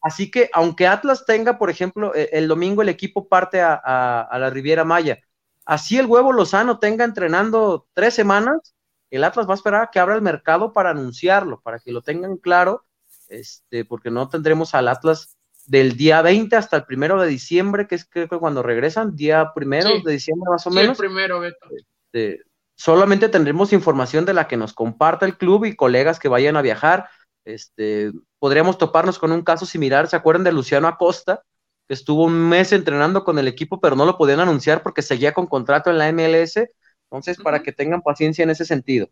[0.00, 4.50] Así que aunque Atlas tenga, por ejemplo, e, el domingo el equipo parte a, la
[4.50, 5.18] Riviera Maya,
[5.64, 8.74] así el huevo Lozano tenga entrenando tres semanas,
[9.10, 12.02] el Atlas va a esperar a que abra el mercado para anunciarlo, para que lo
[12.02, 12.84] tengan claro,
[13.28, 17.94] este, porque no tendremos al Atlas del día 20 hasta el primero de diciembre, que
[17.94, 20.96] es creo que cuando regresan, día primero de diciembre más o menos.
[20.96, 21.68] primero, Beto.
[22.12, 22.42] Este,
[22.74, 26.62] solamente tendremos información de la que nos comparta el club y colegas que vayan a
[26.62, 27.10] viajar.
[27.48, 30.06] Este, podríamos toparnos con un caso similar.
[30.06, 31.42] ¿Se acuerdan de Luciano Acosta?
[31.86, 35.32] Que estuvo un mes entrenando con el equipo, pero no lo podían anunciar porque seguía
[35.32, 36.68] con contrato en la MLS.
[37.04, 39.08] Entonces, para que tengan paciencia en ese sentido.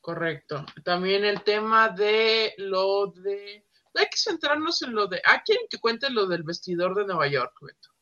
[0.00, 0.66] Correcto.
[0.82, 3.64] También el tema de lo de.
[3.94, 5.18] Hay que centrarnos en lo de.
[5.24, 7.94] ¿A quién que cuente lo del vestidor de Nueva York, Beto?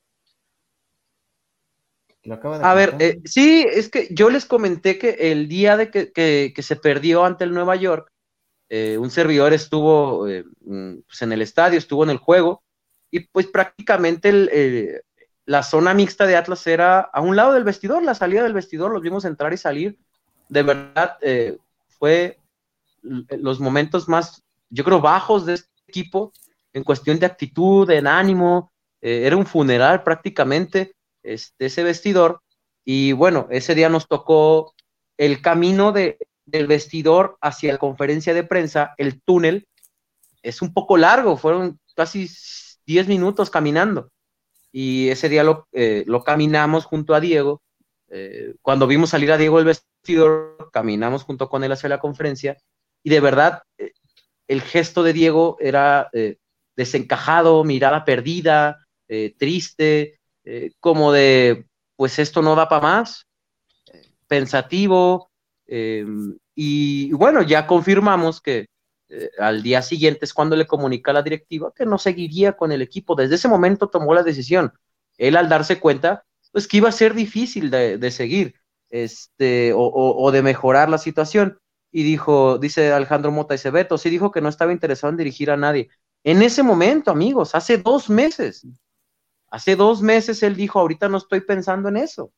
[2.63, 6.77] a ver, eh, sí, es que yo les comenté que el día de que, se
[6.77, 8.12] perdió ante el Nueva York,
[8.75, 12.63] eh, un servidor estuvo eh, mm, pues, en el estadio, estuvo en el juego,
[13.11, 15.03] y pues prácticamente eh,
[15.45, 18.91] la zona mixta de Atlas era a un lado del vestidor, la salida del vestidor,
[18.91, 19.99] los vimos entrar y salir.
[20.49, 21.19] De verdad,
[21.99, 22.39] fue
[23.03, 26.33] los momentos más, yo creo, bajos de este equipo
[26.73, 28.73] en cuestión de actitud, en ánimo.
[29.03, 32.41] era un funeral prácticamente este, ese vestidor.
[32.87, 34.73] Y bueno, ese día nos tocó
[35.19, 39.67] el camino de, del vestidor hacia la conferencia de prensa, el túnel
[40.43, 42.29] es un poco largo, fueron casi
[42.87, 44.11] 10 minutos caminando.
[44.73, 47.63] Y ese día lo, eh, lo caminamos junto a Diego.
[48.09, 52.57] Eh, cuando vimos salir a Diego del vestidor, caminamos junto con él hacia la conferencia.
[53.03, 53.93] Y de verdad, eh,
[54.49, 56.11] el gesto de Diego era
[56.75, 58.87] desencajado, mirada perdida,
[59.39, 60.19] triste,
[60.81, 63.27] como de, pues esto no da para más,
[64.27, 65.32] pensativo,
[65.75, 68.67] Em, y bueno, ya confirmamos que
[69.09, 72.73] eh, al día siguiente es cuando le comunica a la directiva que no seguiría con
[72.73, 73.15] el equipo.
[73.15, 74.75] Desde ese momento tomó la decisión.
[75.17, 78.55] Él al darse cuenta, pues que iba a ser difícil de, seguir
[78.91, 81.59] este, o, de mejorar la situación.
[81.91, 85.51] Y dijo, dice Alejandro Mota y Beto, sí dijo que no estaba interesado en dirigir
[85.51, 85.89] a nadie.
[86.23, 88.67] En ese momento, amigos, hace dos meses,
[89.51, 92.31] hace dos meses él dijo, ahorita no estoy pensando en eso.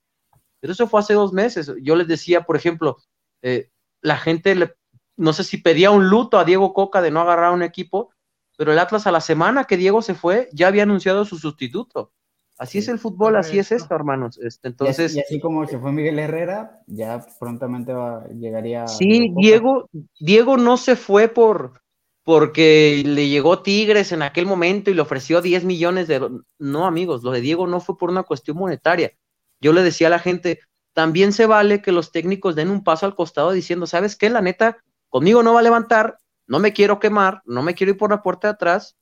[0.60, 1.72] Pero eso fue hace dos meses.
[1.82, 2.98] Yo les decía, por ejemplo,
[3.44, 3.68] eh,
[4.00, 4.74] la gente, le,
[5.16, 8.10] no sé si pedía un luto a Diego Coca de no agarrar un equipo,
[8.56, 12.12] pero el Atlas a la semana que Diego se fue ya había anunciado su sustituto.
[12.56, 14.38] Así es el fútbol, así es esto, hermanos.
[14.38, 18.86] Este, entonces, y así, como se fue Miguel Herrera, ya prontamente va, llegaría.
[18.86, 21.82] Sí, Diego, Diego no se fue por
[22.22, 26.26] porque le llegó Tigres en aquel momento y le ofreció 10 millones de
[26.58, 29.12] no amigos, lo de Diego no fue por una cuestión monetaria.
[29.60, 30.60] Yo le decía a la gente,
[30.94, 34.30] también se vale que los técnicos den un paso al costado diciendo, ¿sabes qué?
[34.30, 34.78] La neta,
[35.08, 38.22] conmigo no va a levantar, no me quiero quemar, no me quiero ir por la
[38.22, 38.96] puerta de atrás,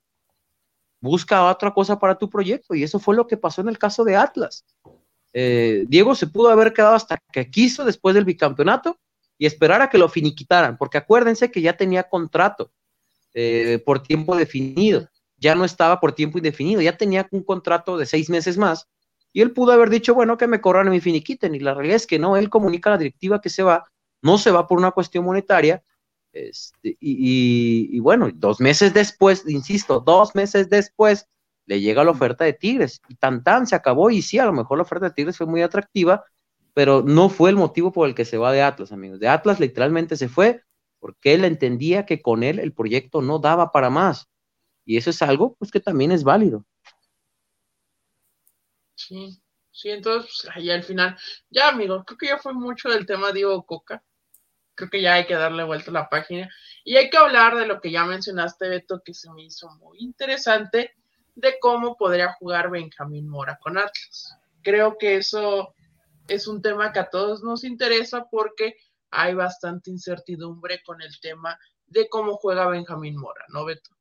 [0.99, 2.73] busca otra cosa para tu proyecto.
[2.73, 4.65] Y eso fue lo que pasó en el caso de Atlas.
[5.33, 8.99] Eh, Diego se pudo haber quedado hasta que quiso después del bicampeonato
[9.37, 12.71] y esperar a que lo finiquitaran, porque acuérdense que ya tenía contrato
[13.35, 18.05] eh, por tiempo definido, ya no estaba por tiempo indefinido, ya tenía un contrato de
[18.05, 18.87] seis meses más
[19.33, 21.97] y él pudo haber dicho, bueno, que me corran y me finiquiten, y la realidad
[21.97, 23.83] es que no, él comunica a la directiva que se va,
[24.21, 25.83] no se va por una cuestión monetaria,
[26.31, 31.27] este, y, bueno, dos meses después, insisto, dos meses después,
[31.65, 34.53] le llega la oferta de Tigres y tan tan se acabó y sí, a lo
[34.53, 36.25] mejor la oferta de Tigres fue muy atractiva,
[36.73, 39.19] pero no fue el motivo por el que se va de Atlas, amigos.
[39.19, 40.61] De Atlas literalmente se fue
[40.99, 44.27] porque él entendía que con él el proyecto no daba para más.
[44.85, 46.65] Y eso es algo pues que también es válido.
[49.07, 51.17] Sí, sí, entonces pues, ahí al final,
[51.49, 54.03] ya amigos, creo que ya fue mucho del tema Diego Coca
[54.75, 56.49] creo que ya hay que darle vuelta a la página
[56.83, 59.99] y hay que hablar de lo que ya mencionaste, Beto, que se me hizo muy
[59.99, 60.91] interesante,
[61.35, 64.37] de cómo podría jugar Benjamín Mora con Atlas.
[64.61, 65.73] Creo que eso
[66.27, 68.75] es un tema que a todos nos interesa porque
[69.09, 73.91] hay bastante incertidumbre con el tema de cómo juega Benjamín Mora, ¿no, Beto?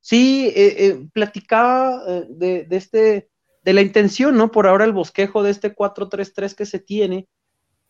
[0.00, 3.30] Sí, eh, eh, platicaba eh, de, de, este,
[3.68, 4.50] de la intención, ¿no?
[4.50, 7.26] Por ahora el bosquejo de este 4-3-3 que se tiene.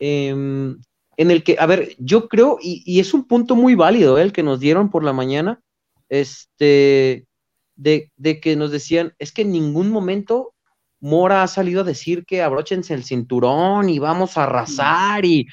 [0.00, 4.22] Eh, en el que, a ver, yo creo, y, es un punto muy válido ¿eh?
[4.22, 5.60] el que nos dieron por la mañana,
[6.08, 7.28] este,
[7.76, 10.52] de, de, que nos decían, es que en ningún momento
[10.98, 15.46] Mora ha salido a decir que abróchense el cinturón y vamos a arrasar, y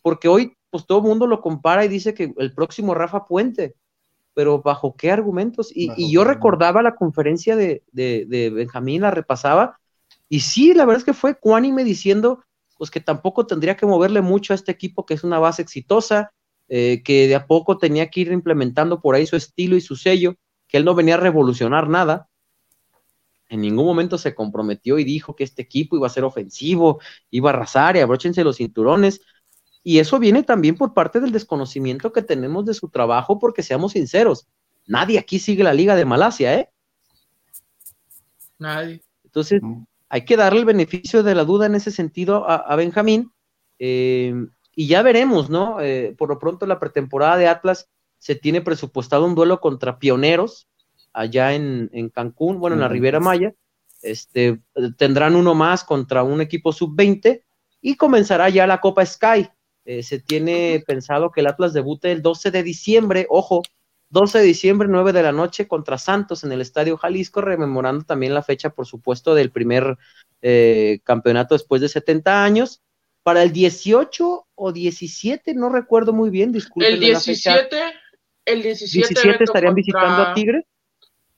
[0.00, 3.74] porque hoy, pues todo el mundo lo compara y dice que el próximo Rafa Puente,
[4.36, 5.72] pero ¿bajo qué argumentos?
[5.74, 9.80] Y, yo recordaba la conferencia de, de, de Benjamín, la repasaba,
[10.28, 12.42] y sí, la verdad es que fue cuánime diciendo
[12.76, 16.32] pues que tampoco tendría que moverle mucho a este equipo que es una base exitosa,
[16.68, 19.96] eh, que de a poco tenía que ir implementando por ahí su estilo y su
[19.96, 20.34] sello,
[20.68, 22.28] que él no venía a revolucionar nada.
[23.48, 27.48] En ningún momento se comprometió y dijo que este equipo iba a ser ofensivo, iba
[27.48, 29.22] a arrasar y abróchense los cinturones.
[29.88, 33.92] Y eso viene también por parte del desconocimiento que tenemos de su trabajo, porque seamos
[33.92, 34.48] sinceros,
[34.84, 36.70] nadie aquí sigue la Liga de Malasia, ¿eh?
[38.58, 39.00] Nadie.
[39.22, 39.62] Entonces,
[40.08, 43.30] hay que darle el beneficio de la duda en ese sentido a, Benjamín.
[43.78, 44.34] Eh,
[44.74, 45.80] y ya veremos, ¿no?
[45.80, 50.66] Eh, por lo pronto, la pretemporada de Atlas se tiene presupuestado un duelo contra Pioneros
[51.12, 53.54] allá en, Cancún, bueno, en la Ribera Maya.
[54.02, 54.60] Este,
[54.96, 57.44] tendrán uno más contra un equipo sub-20
[57.80, 59.48] y comenzará ya la Copa Sky.
[59.86, 63.62] Eh, se tiene pensado que el Atlas debute el 12 de diciembre, ojo,
[64.10, 68.34] 12 de diciembre, 9 de la noche contra Santos en el Estadio Jalisco, rememorando también
[68.34, 69.96] la fecha, por supuesto, del primer
[70.42, 72.82] eh, campeonato después de 70 años.
[73.22, 76.94] Para el 18 o 17, no recuerdo muy bien, disculpen.
[76.94, 77.76] El 17,
[78.44, 80.64] el 17, 17 estarían visitando a Tigres.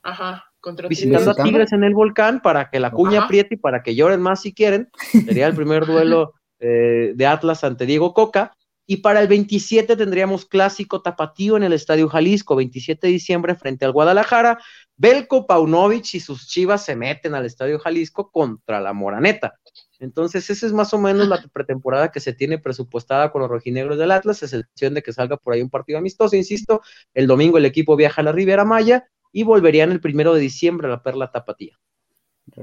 [0.01, 3.83] Ajá, contra Visitando a Tigres en el volcán para que la cuña apriete y para
[3.83, 4.89] que lloren más si quieren.
[5.11, 8.55] Sería el primer duelo eh, de Atlas ante Diego Coca.
[8.85, 13.85] Y para el 27 tendríamos clásico tapatío en el Estadio Jalisco, 27 de diciembre frente
[13.85, 14.59] al Guadalajara.
[14.97, 19.59] Belko Paunovic y sus chivas se meten al Estadio Jalisco contra la Moraneta.
[19.99, 23.97] Entonces, esa es más o menos la pretemporada que se tiene presupuestada con los rojinegros
[23.97, 26.81] del Atlas, a excepción de que salga por ahí un partido amistoso, insisto.
[27.13, 30.87] El domingo el equipo viaja a la Riviera Maya y volverían el primero de diciembre
[30.87, 31.77] a la Perla Tapatía.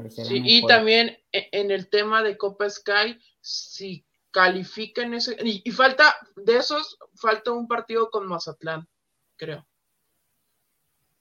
[0.09, 5.37] Sí, y también e, en el tema de Copa Sky, si califiquen ese.
[5.41, 8.89] Y, falta, de esos, falta un partido con Mazatlán,
[9.37, 9.67] creo.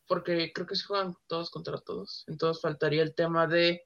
[0.08, 2.24] Porque creo que se juegan todos contra todos.
[2.28, 3.84] Entonces faltaría el tema de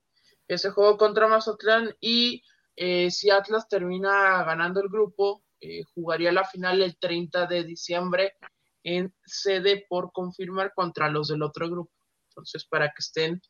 [0.48, 1.94] ese juego contra Mazatlán.
[2.00, 2.44] Y
[2.76, 8.38] eh, si Atlas termina ganando el grupo, eh, jugaría la final el 30 de diciembre
[8.84, 11.92] en sede por confirmar contra los del otro grupo.
[12.30, 13.42] Entonces, para que estén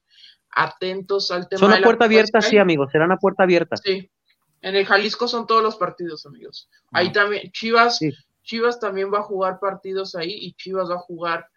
[0.50, 1.60] atentos al tema.
[1.60, 3.78] Son a puerta abierta, sí, amigos, serán a puerta abierta.
[3.78, 4.10] Sí,
[4.62, 6.70] en el Jalisco son todos los partidos, amigos.
[6.92, 7.14] Ahí ah.
[7.14, 8.00] también, Chivas,
[8.44, 11.48] Chivas también va a jugar partidos ahí y Chivas va a jugar,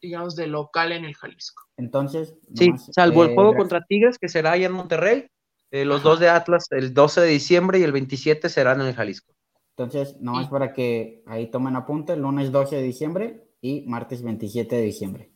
[0.00, 1.62] digamos, de local en el Jalisco.
[1.76, 5.26] Entonces, sí, salvo el eh, juego contra Tigres, que será ahí en Monterrey,
[5.74, 6.10] Eh, los Ajá.
[6.10, 9.32] dos de Atlas, el 12 de diciembre y el 27 serán en el Jalisco.
[9.70, 14.76] Entonces, nomás Y- para que ahí tomen apunte, lunes 12 de diciembre y martes 27
[14.76, 15.32] de diciembre.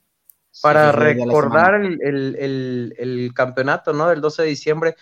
[0.60, 4.08] Para recordar el, el- el- el campeonato, ¿no?
[4.08, 4.96] Del 12 de diciembre.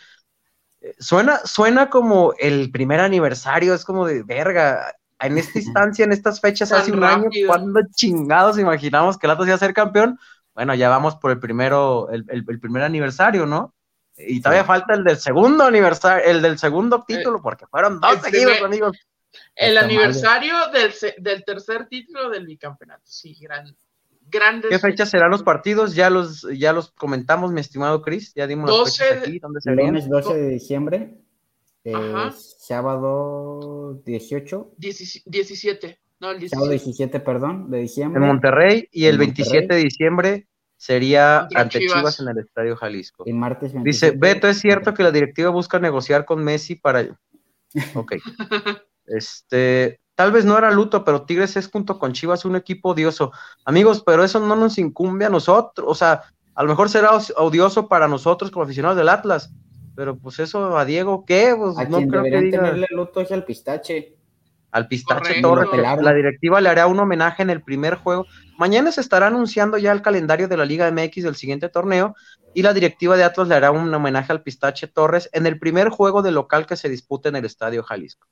[0.85, 4.95] Eh, Suena, suena como el primer aniversario, es como de verga.
[5.21, 7.29] En esta instancia, en estas fechas, hace un año.
[7.47, 10.19] ¿cuándo chingados imaginamos que el Atlas iba a ser campeón?
[10.55, 13.75] Bueno, ya vamos por el primero, el, el- el primer aniversario, ¿no?
[14.17, 14.69] Y todavía Sí.
[14.69, 18.97] falta el del segundo aniversario, el del segundo título, porque fueron dos seguidos, amigos.
[19.57, 19.85] El mal.
[19.85, 23.03] aniversario del, del tercer título del bicampeonato.
[23.05, 23.67] Sí, gran,
[24.35, 24.71] grandes.
[24.71, 25.95] ¿Qué fechas serán los partidos?
[25.95, 28.35] Ya los, ya los comentamos, mi estimado Chris.
[28.35, 29.87] Ya dimos las 12 fechas de- aquí, ¿dónde serían?
[29.87, 31.15] Lunes 12 de diciembre,
[31.85, 31.93] eh,
[32.59, 35.99] sábado 18, 17.
[36.21, 36.71] No, el sábado 17.
[36.71, 38.21] 17, perdón, de En diciembre.
[38.21, 39.79] Monterrey y el En 27 Monterrey.
[39.79, 41.97] de diciembre sería ante Chivas.
[41.97, 42.21] Chivas.
[42.21, 43.25] en el Estadio Jalisco.
[43.27, 44.15] Y martes 27.
[44.17, 47.07] Dice, Beto, ¿es cierto que la directiva busca negociar con Messi para...
[47.95, 48.15] Ok.
[49.07, 53.33] Este, tal vez no era luto, pero Tigres es junto con Chivas un equipo odioso.
[53.65, 55.87] Amigos, pero eso no nos incumbe a nosotros.
[55.89, 56.23] O sea,
[56.55, 59.51] a lo mejor será os- odioso para nosotros como aficionados del Atlas,
[59.97, 61.55] pero pues eso a Diego, ¿qué?
[61.57, 62.59] Pues A no quien creo que diga...
[62.63, 64.17] tenerle luto es al pistache.
[64.73, 65.41] Al Pistache.
[65.41, 65.69] Torres,
[66.03, 68.27] la directiva le hará un homenaje en el primer juego.
[68.59, 72.17] Mañana se estará anunciando ya el calendario de la Liga MX del siguiente torneo
[72.55, 75.91] y la directiva de Atlas le hará un homenaje al Pistache Torres en el primer
[75.91, 78.27] juego de local que se dispute en el Estadio Jalisco.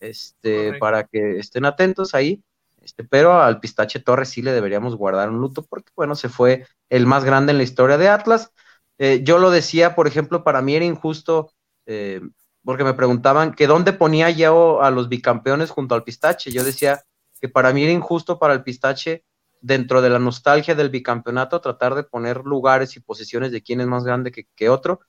[0.00, 0.78] Este, Correcto.
[0.80, 2.42] para que estén atentos ahí.
[2.82, 6.66] Este, pero al Pistache Torres sí le deberíamos guardar un luto porque, bueno, se fue
[6.88, 8.52] el más grande en la historia de Atlas.
[8.98, 11.52] Eh, yo lo decía, por ejemplo, para mí era injusto
[11.86, 12.20] eh,
[12.64, 16.50] porque me preguntaban que dónde ponía yo a los bicampeones junto al pistache.
[16.50, 17.02] Yo decía
[17.40, 19.24] que para mí era injusto para el pistache,
[19.62, 23.86] dentro de la nostalgia del bicampeonato, tratar de poner lugares y posiciones de quién es
[23.86, 25.00] más grande que, que otro.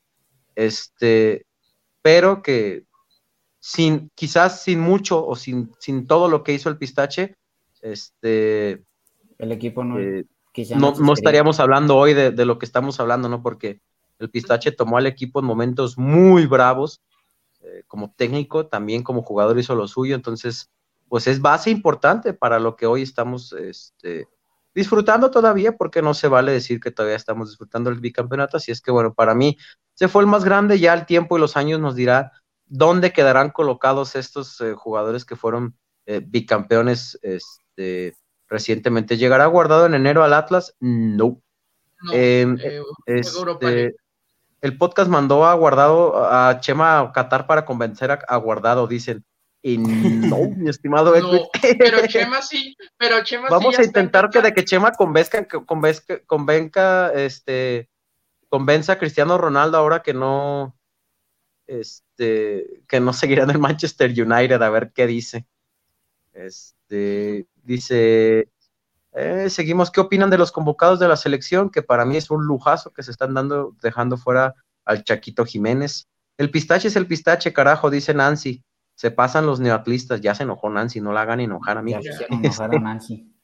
[0.56, 1.46] Este,
[2.02, 2.86] pero que
[3.62, 7.38] sin, quizás sin mucho o sin, sin todo lo que hizo el pistache,
[7.82, 8.84] este,
[9.38, 10.26] El equipo no, eh,
[10.76, 13.42] no, estaríamos hablando hoy de, de lo que estamos hablando, ¿no?
[13.42, 13.80] Porque
[14.20, 17.02] el Pistache tomó al equipo en momentos muy bravos,
[17.62, 20.70] eh, como técnico, también como jugador hizo lo suyo, entonces,
[21.08, 24.28] pues es base importante para lo que hoy estamos este,
[24.74, 28.82] disfrutando todavía, porque no se vale decir que todavía estamos disfrutando el bicampeonato, así es
[28.82, 29.58] que, bueno, para mí
[29.94, 32.32] se fue el más grande, ya el tiempo y los años nos dirá
[32.72, 38.16] dónde quedarán colocados estos eh, jugadores que fueron eh, bicampeones este,
[38.48, 39.18] recientemente.
[39.18, 40.76] ¿Llegará guardado en enero al Atlas?
[40.80, 41.42] No.
[42.02, 43.96] No, Eh, eh, Este,
[44.62, 49.26] el podcast mandó a Guardado, a Chema Qatar para convencer a, a Guardado, dicen.
[49.62, 54.54] Y no, mi estimado no, pero Chema sí, pero Chema Vamos a intentar que de
[54.54, 57.90] que Chema convenzca, convenzca, convenca, este,
[58.50, 60.76] convenza a Cristiano Ronaldo ahora que no,
[61.68, 65.46] este, que no seguirá en el Manchester United, a ver qué dice.
[66.34, 68.50] Este, dice,
[69.14, 71.70] eh, seguimos, ¿qué opinan de los convocados de la selección?
[71.70, 76.08] Que para mí es un lujazo que se están dando, dejando fuera al Chaquito Jiménez.
[76.38, 78.64] El pistache es el pistache, carajo, dice Nancy.
[78.96, 83.28] Se pasan los neoatlistas, ya se enojó Nancy, no la hagan enojar, Ya a Nancy.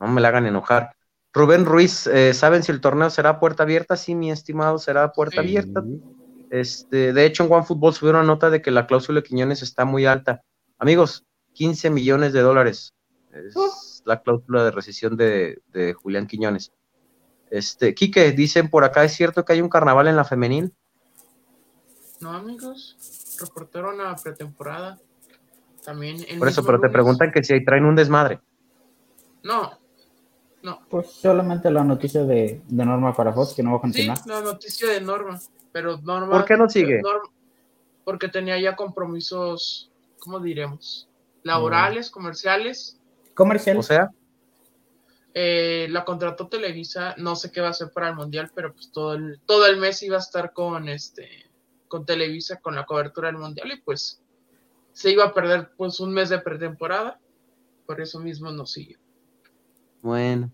[0.00, 0.94] No me la hagan enojar.
[1.32, 3.96] Rubén Ruiz, eh, ¿saben si el torneo será puerta abierta?
[3.96, 5.46] Sí, mi estimado, será puerta Sí.
[5.46, 5.84] abierta.
[6.54, 9.84] Este, de hecho, en OneFootball subieron una nota de que la cláusula de Quiñones está
[9.84, 10.42] muy alta.
[10.78, 11.24] Amigos,
[11.54, 12.94] 15 millones de dólares
[13.32, 13.70] es Uh.
[14.04, 16.70] la cláusula de rescisión de, de Julián Quiñones.
[17.50, 20.72] Este, Quique, dicen por acá, ¿es cierto que hay un carnaval en la femenil?
[22.20, 24.98] No, amigos, reportaron a pretemporada.
[25.84, 28.40] También el Por eso, pero te preguntan que si ahí traen un desmadre.
[29.42, 29.72] No,
[30.62, 30.80] no.
[30.88, 34.18] Pues solamente la noticia de, de Norma para Fox que no va a Sí, continuar.
[34.26, 35.38] la noticia de Norma,
[35.74, 36.30] pero Norma.
[36.30, 37.02] ¿Por qué no sigue?
[38.04, 41.08] Porque tenía ya compromisos, ¿cómo diremos?
[41.42, 43.00] Laborales, comerciales.
[43.34, 43.78] Comercial.
[43.78, 44.10] O sea,
[45.36, 48.92] Eh, la contrató Televisa, no sé qué va a hacer para el mundial, pero pues
[48.92, 51.50] todo el, todo el mes iba a estar con este
[51.88, 54.22] con Televisa con la cobertura del mundial y pues
[54.92, 57.18] se iba a perder pues un mes de pretemporada,
[57.84, 59.00] por eso mismo no siguió.
[60.02, 60.52] Bueno.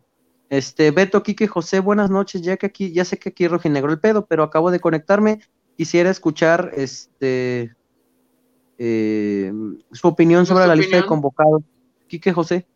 [0.50, 2.42] Este, Beto, Quique, José, buenas noches.
[2.42, 5.40] Ya que aquí, ya sé que aquí rojinegro el pedo, pero acabo de conectarme.
[5.76, 7.72] Quisiera escuchar este
[8.76, 9.52] eh,
[9.92, 11.08] su opinión sobre la lista de opinión.
[11.08, 11.62] convocados.
[12.08, 12.66] Quique, José.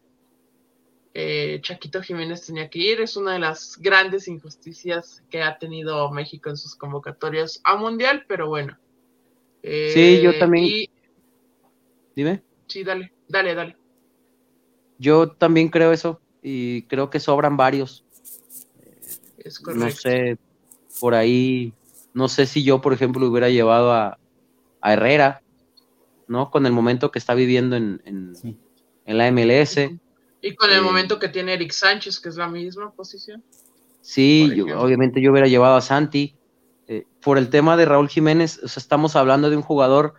[1.14, 6.10] Eh, Chaquito Jiménez tenía que ir, es una de las grandes injusticias que ha tenido
[6.12, 8.78] México en sus convocatorias a mundial, pero bueno.
[9.62, 10.66] Eh, Sí, yo también.
[10.66, 10.90] y-
[12.14, 12.44] Dime.
[12.68, 13.76] sí, dale, dale, dale.
[14.98, 18.04] Yo también creo eso y creo que sobran varios.
[19.38, 19.86] Es correcto.
[19.86, 20.38] No sé,
[21.00, 21.72] por ahí
[22.12, 24.18] No sé si yo, por ejemplo, hubiera llevado a,
[24.82, 25.42] Herrera,
[26.28, 26.50] ¿no?
[26.50, 29.78] Con el momento que está viviendo en, en, la MLS.
[30.42, 33.42] Y con el eh, momento que tiene Eric Sánchez, que es la misma posición.
[34.02, 36.36] Sí, obviamente yo hubiera llevado a Santi.
[36.86, 40.16] Eh, por el tema de Raúl Jiménez, estamos hablando de un jugador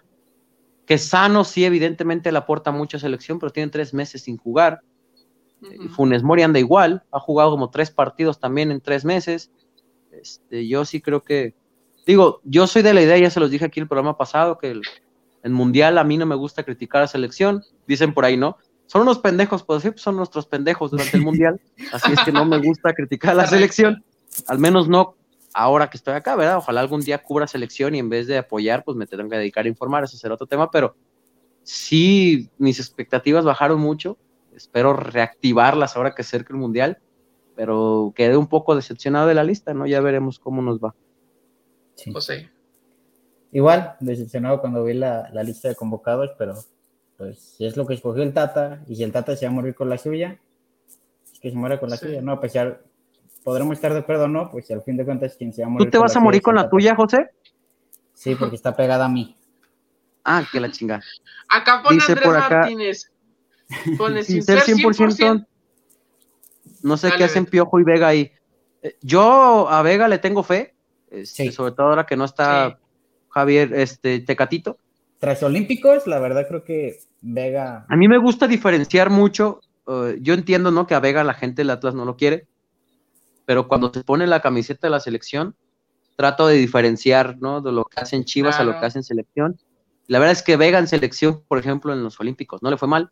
[0.87, 4.81] que sano, sí, evidentemente le aporta mucha selección, pero tiene tres meses sin jugar.
[5.95, 9.51] Funes Mori anda igual, ha jugado como tres partidos también en tres meses.
[10.11, 11.55] Este, yo sí creo que,
[12.05, 14.71] digo, yo soy de la idea, ya se los dije aquí el programa pasado, que
[14.71, 14.81] el,
[15.47, 18.57] Mundial a mí no me gusta criticar a selección, dicen por ahí, ¿no?
[18.87, 21.61] Son unos pendejos, pues sí, son nuestros pendejos durante el Mundial,
[21.93, 24.03] así es que no me gusta criticar a la selección,
[24.47, 25.15] al menos no
[25.53, 26.57] ahora que estoy acá, ¿verdad?
[26.57, 29.65] Ojalá algún día cubra selección y en vez de apoyar, pues me tengan que dedicar
[29.65, 30.95] a informar, ese será otro tema, pero
[31.63, 34.17] sí, mis expectativas bajaron mucho,
[34.55, 36.99] espero reactivarlas ahora que acerca el Mundial,
[37.55, 39.85] pero quedé un poco decepcionado de la lista, ¿no?
[39.85, 40.95] Ya veremos cómo nos va.
[41.95, 42.11] Sí.
[42.11, 42.49] José.
[43.51, 46.55] Igual, decepcionado cuando vi la, lista de convocados, pero
[47.17, 49.55] pues si es lo que escogió el Tata, y si el Tata se va a
[49.55, 50.37] morir con la suya,
[51.31, 52.37] es que se muere con la suya, ¿no?
[52.39, 52.77] Pues ya
[53.45, 55.67] podremos estar de acuerdo o no, pues si al fin de cuentas quien se va
[55.67, 55.87] a morir.
[55.87, 57.29] ¿Tú te vas a morir con la tuya, José?
[58.13, 59.37] Sí, porque está pegada a mí.
[60.25, 61.01] Ah, que la chingada.
[61.47, 63.11] Acá pone Andrés Martínez.
[64.23, 65.45] Sin ser 100%.
[66.83, 68.31] No sé qué hacen Piojo y Vega ahí.
[68.81, 70.75] Eh, yo a Vega le tengo fe,
[71.09, 72.79] este, sobre todo ahora que no está
[73.29, 74.77] Javier este, Tecatito.
[75.19, 77.85] Tras Olímpicos, la verdad creo que Vega.
[77.89, 79.61] A mí me gusta diferenciar mucho.
[79.87, 80.85] Eh, yo entiendo, ¿no?
[80.85, 82.47] Que a Vega la gente del Atlas no lo quiere,
[83.45, 85.55] pero cuando se pone la camiseta de la selección,
[86.15, 87.61] trato de diferenciar, ¿no?
[87.61, 89.57] De lo que hacen Chivas a lo que hacen selección.
[90.07, 92.87] La verdad es que Vega en selección, por ejemplo, en los Olímpicos, no le fue
[92.87, 93.09] mal.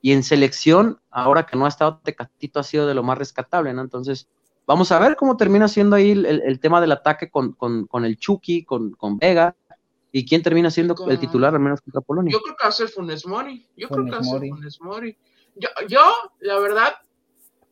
[0.00, 3.72] Y en selección, ahora que no ha estado Tecatito, ha sido de lo más rescatable,
[3.72, 3.82] ¿no?
[3.82, 4.28] Entonces,
[4.66, 7.56] vamos a ver cómo termina siendo ahí el, tema del ataque con,
[8.04, 9.56] el Chucky, con, Vega,
[10.12, 12.32] y quién termina siendo el titular, al menos contra Polonia.
[12.32, 13.66] Yo creo que va a ser Funes Mori.
[13.76, 15.16] Yo creo que va a ser Funes Mori.
[15.56, 16.00] Yo, yo,
[16.40, 16.94] la verdad,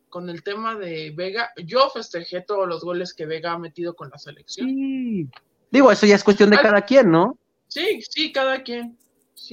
[0.09, 4.09] con el tema de Vega, yo festejé todos los goles que Vega ha metido con
[4.09, 4.67] la selección.
[4.67, 5.29] Sí.
[5.71, 7.37] Digo, eso ya es cuestión de cada quien, ¿no?
[7.67, 8.97] Sí, sí, cada quien.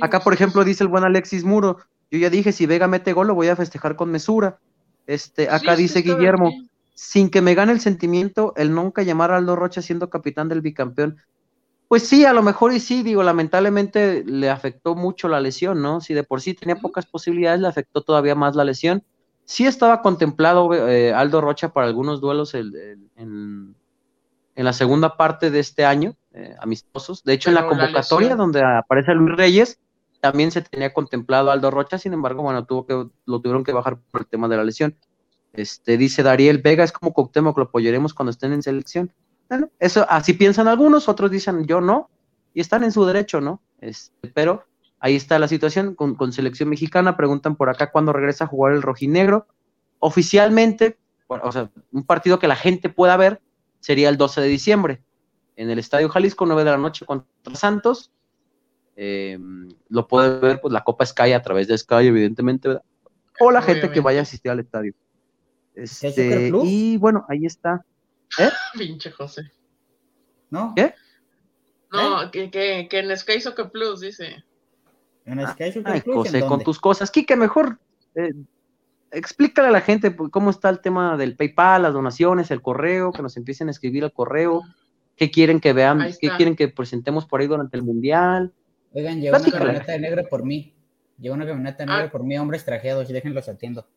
[0.00, 1.78] Acá, por ejemplo, dice el buen Alexis Muro,
[2.14, 4.60] yo ya dije, si Vega mete gol, lo voy a festejar con mesura.
[5.06, 6.52] Este, acá dice Guillermo,
[6.94, 10.60] sin que me gane el sentimiento, el nunca llamar a Aldo Rocha siendo capitán del
[10.60, 11.16] bicampeón.
[11.88, 16.00] Pues sí, a lo mejor y sí, digo, lamentablemente le afectó mucho la lesión, ¿no?
[16.00, 19.02] Si de por sí tenía pocas posibilidades, le afectó todavía más la lesión.
[19.44, 23.74] Sí estaba contemplado eh, Aldo Rocha para algunos duelos en,
[24.54, 27.24] la segunda parte de este año, eh, amistosos.
[27.24, 29.80] De hecho, en la convocatoria donde aparece Luis Reyes,
[30.24, 32.94] también se tenía contemplado Aldo Rocha, sin embargo, bueno, tuvo que,
[33.26, 34.96] lo tuvieron que bajar por el tema de la lesión.
[35.52, 39.12] Este, dice Dariel Vega, es como Cuauhtémoc, lo apoyaremos cuando estén en selección.
[39.50, 42.08] Bueno, eso así piensan algunos, otros dicen yo no,
[42.54, 43.60] y están en su derecho, ¿no?
[43.82, 44.64] Este, pero
[44.98, 47.18] ahí está la situación con, con, selección mexicana.
[47.18, 49.46] Preguntan por acá cuándo regresa a jugar el rojinegro.
[49.98, 50.96] Oficialmente,
[51.26, 53.42] o sea, un partido que la gente pueda ver
[53.80, 55.02] sería el 12 de diciembre
[55.56, 58.10] en el Estadio Jalisco, 9 de la noche contra Santos.
[58.96, 59.38] Eh,
[59.88, 62.84] lo puede ver pues la Copa Sky a través de Sky, evidentemente, ¿verdad?
[63.40, 64.94] O la gente que vaya a asistir al estadio.
[65.74, 67.84] Este, y bueno, ahí está.
[68.38, 68.48] ¿Eh?
[68.78, 69.50] Pinche José.
[70.50, 70.72] ¿No?
[70.76, 70.94] ¿Qué?
[71.90, 72.30] No, ¿Eh?
[72.30, 74.44] que, que, que, en Sky Soccer Plus dice.
[75.24, 76.14] En Sky Soccer Plus.
[76.14, 77.10] José, con tus cosas.
[77.10, 77.80] Kike, mejor
[78.14, 78.32] eh,
[79.10, 83.12] explícale a la gente pues, cómo está el tema del PayPal, las donaciones, el correo,
[83.12, 84.62] que nos empiecen a escribir al correo,
[85.16, 88.52] qué quieren que vean, qué quieren que presentemos por ahí durante el Mundial.
[88.94, 90.72] Oigan, lleva una camioneta de negro por mí.
[91.18, 92.10] Lleva una camioneta de negro ah.
[92.10, 93.88] por mí, hombres trajeados, déjenlos atiendo.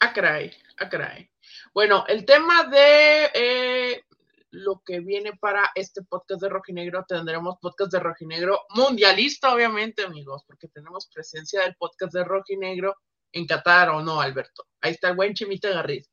[0.00, 1.30] Ah, caray, ah, caray.
[1.72, 4.02] Bueno, el tema de eh,
[4.50, 10.42] lo que viene para este podcast de Rojinegro, tendremos podcast de Rojinegro mundialista, obviamente, amigos,
[10.44, 12.96] porque tenemos presencia del podcast de Rojinegro
[13.32, 14.66] en Qatar, ¿o no, Alberto?
[14.80, 16.08] Ahí está el buen Chimita Garrido.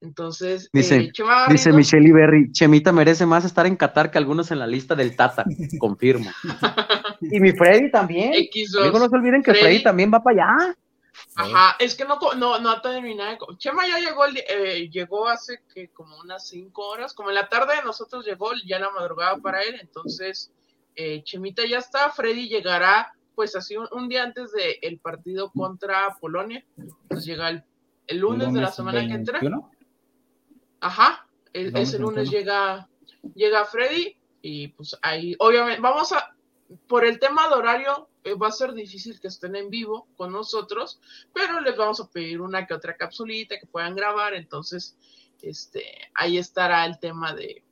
[0.00, 1.12] Entonces, dice, eh,
[1.48, 5.16] dice Michelle Iberri, Chemita merece más estar en Qatar que algunos en la lista del
[5.16, 5.44] Tata,
[5.80, 6.30] confirmo.
[7.20, 8.32] y mi Freddy también.
[8.72, 10.76] no se olviden que Freddy, también va para allá.
[11.34, 13.38] Ajá, es que no, no, no ha terminado.
[13.56, 17.76] Chema ya llegó, eh, llegó hace que como unas cinco horas, como en la tarde
[17.76, 20.52] de nosotros llegó, ya la madrugada para él, entonces
[20.94, 26.64] eh, Chemita ya está, Freddy llegará pues así un, día antes del partido contra Polonia,
[27.06, 29.40] pues llega el, lunes, de la semana que entra.
[30.86, 32.88] Ajá, ese lunes llega,
[33.34, 36.32] llega Freddy y pues ahí, obviamente, vamos a,
[36.86, 40.30] por el tema de horario, eh, va a ser difícil que estén en vivo con
[40.30, 41.00] nosotros,
[41.32, 44.96] pero les vamos a pedir una que otra capsulita que puedan grabar, entonces,
[45.42, 45.84] este,
[46.14, 47.64] ahí estará el tema de,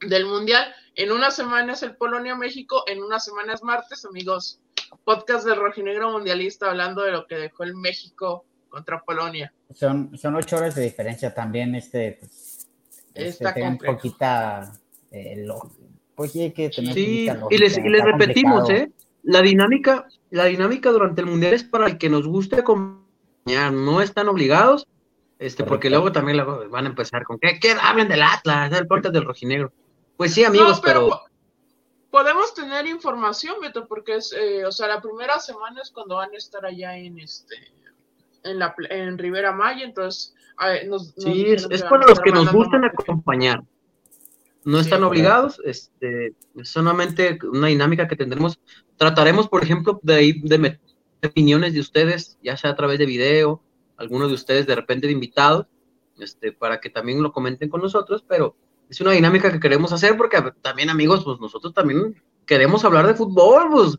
[0.00, 0.74] del Mundial.
[0.96, 4.60] En una semana es el Polonia-México, en una semana es martes, amigos.
[5.04, 8.44] Podcast del Rojinegro Mundialista hablando de lo que dejó el México
[8.74, 9.52] contra Polonia.
[9.72, 12.68] Son, son ocho horas de diferencia también, este, pues,
[13.14, 13.94] Está este, un complejo.
[13.94, 14.72] poquita,
[15.10, 15.70] eh, lo-
[16.16, 18.86] pues sí hay que tener Sí, y les, y les está repetimos, complicado.
[18.88, 18.92] ¿eh?
[19.22, 24.00] La dinámica, la dinámica durante el mundial es para el que nos guste acompañar, no
[24.02, 24.86] están obligados,
[25.38, 28.86] este, porque luego también luego van a empezar con que, que hablen del Atlas, del
[28.86, 29.72] podcast del rojinegro.
[30.16, 31.24] Pues sí, amigos, No, pero, pero, po-
[32.10, 36.32] podemos tener información, Beto, porque es, eh, o sea, la primera semana es cuando van
[36.32, 37.56] a estar allá en este,
[38.44, 40.34] en la en Rivera Maya, entonces
[40.66, 43.62] eh, nos, nos sí, dijeron es, es para los que nos gusten acompañar.
[44.64, 45.08] No Sí, están correcto.
[45.08, 48.58] obligados, este, es solamente una dinámica que tendremos.
[48.96, 50.80] Trataremos, por ejemplo, de, de meter
[51.22, 53.62] opiniones de ustedes, ya sea a través de video,
[53.96, 55.66] algunos de ustedes de repente de invitados,
[56.18, 58.56] este, para que también lo comenten con nosotros, pero
[58.88, 63.14] es una dinámica que queremos hacer porque también, amigos, pues nosotros también queremos hablar de
[63.14, 63.96] fútbol, pues.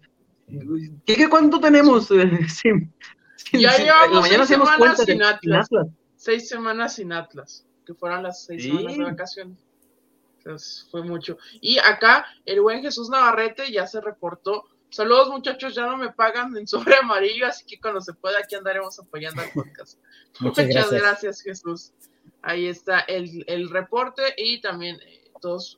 [1.05, 2.07] ¿Qué, qué cuánto tenemos?
[2.09, 2.69] Sí, sí,
[3.53, 5.65] Ya llevamos mañana seis semanas sin Atlas.
[5.65, 5.87] Atlas.
[6.15, 8.69] Seis semanas sin Atlas, que fueron las seis Sí.
[8.69, 9.57] semanas de vacaciones.
[10.37, 11.37] Entonces fue mucho.
[11.61, 14.65] Y acá el buen Jesús Navarrete ya se reportó.
[14.89, 18.55] Saludos muchachos, ya no me pagan en sobre amarillo, así que cuando se pueda aquí
[18.55, 19.97] andaremos apoyando al podcast.
[20.39, 21.01] Muchas Muchas gracias.
[21.01, 21.91] gracias, Jesús.
[22.41, 24.99] Ahí está el, el reporte y también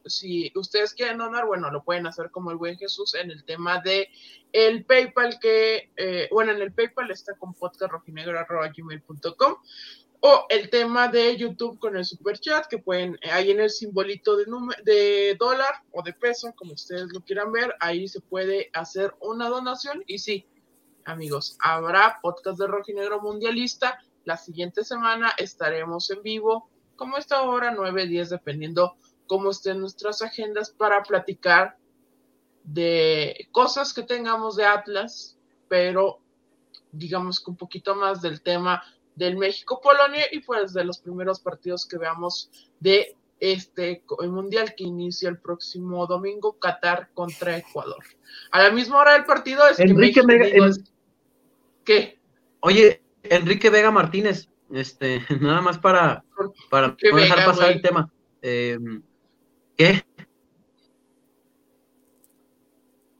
[0.05, 3.79] si ustedes quieren donar, bueno, lo pueden hacer como el buen Jesús en el tema
[3.79, 4.09] de
[4.53, 9.55] el PayPal que, eh, bueno, en el PayPal está con podcastrojinegro.gmail.com
[10.19, 13.69] o el tema de YouTube con el super chat que pueden, eh, ahí en el
[13.69, 14.45] simbolito de,
[14.83, 19.47] de dólar o de peso, como ustedes lo quieran ver, ahí se puede hacer una
[19.47, 20.47] donación y sí,
[21.05, 23.99] amigos, habrá podcast de Rojinegro Mundialista.
[24.25, 28.97] La siguiente semana estaremos en vivo, como esta hora, 9, 10, dependiendo
[29.27, 31.77] cómo estén nuestras agendas, para platicar
[32.63, 36.19] de cosas que tengamos de Atlas, pero
[36.91, 38.83] digamos que un poquito más del tema
[39.15, 42.49] del México-Polonia y pues de los primeros partidos que veamos
[42.79, 48.03] de este el mundial que inicia el próximo domingo, Qatar contra Ecuador.
[48.51, 50.83] A la misma hora del partido es Enrique que México, digo, en- es-
[51.83, 52.19] ¿qué?
[52.61, 56.23] Oye, Enrique Vega Martínez, este, nada más para,
[56.69, 58.11] para ¿Qué no dejar Vega, pasar el tema.
[58.41, 58.77] Eh,
[59.77, 60.03] ¿Qué?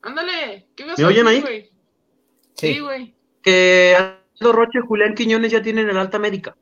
[0.01, 1.41] Ándale, ¿qué vas ¿Me a oyen ahí?
[2.55, 2.74] Sí.
[2.74, 3.16] Sí, güey.
[3.41, 3.95] Que
[4.39, 6.58] Aldo Roche y Julián Quiñones ya tienen el alta médica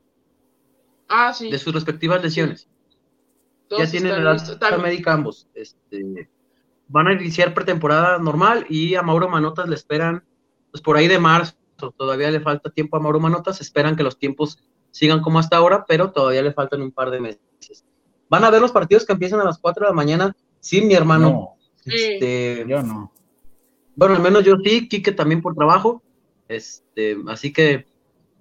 [1.08, 1.50] Ah, sí.
[1.50, 2.68] de sus respectivas lesiones.
[3.68, 5.48] todos ya tienen el alta También- médica ambos.
[5.54, 6.28] Este,
[6.88, 10.24] van a iniciar pretemporada normal y a Mauro Manotas le esperan,
[10.70, 11.56] pues por ahí de marzo,
[11.96, 15.84] todavía le falta tiempo a Mauro Manotas, esperan que los tiempos sigan como hasta ahora,
[15.86, 17.84] pero todavía le faltan un par de meses.
[18.28, 20.94] Van a ver los partidos que empiezan a las 4 de la mañana, sí, mi
[20.94, 21.30] hermano.
[21.30, 21.56] No,
[21.86, 21.94] Sí.
[21.94, 23.12] Este, yo no.
[23.94, 26.02] bueno, al menos yo sí, Quique también por trabajo.
[26.48, 27.86] Este, así que,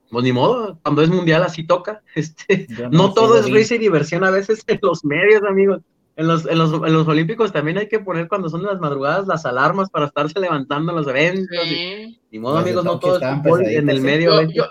[0.10, 2.02] pues ni modo, cuando es mundial así toca.
[2.16, 5.82] Este, no todo es risa y diversión a veces en los medios, amigos.
[6.18, 9.28] En los, en, los, en los olímpicos también hay que poner cuando son las madrugadas
[9.28, 11.68] las alarmas para estarse levantando en los eventos.
[11.68, 12.20] y-.
[12.32, 14.02] Ni modo, amigos, no todo es en el ¿eh?
[14.02, 14.32] medio.
[14.32, 14.56] Yo, veces.
[14.56, 14.66] yo,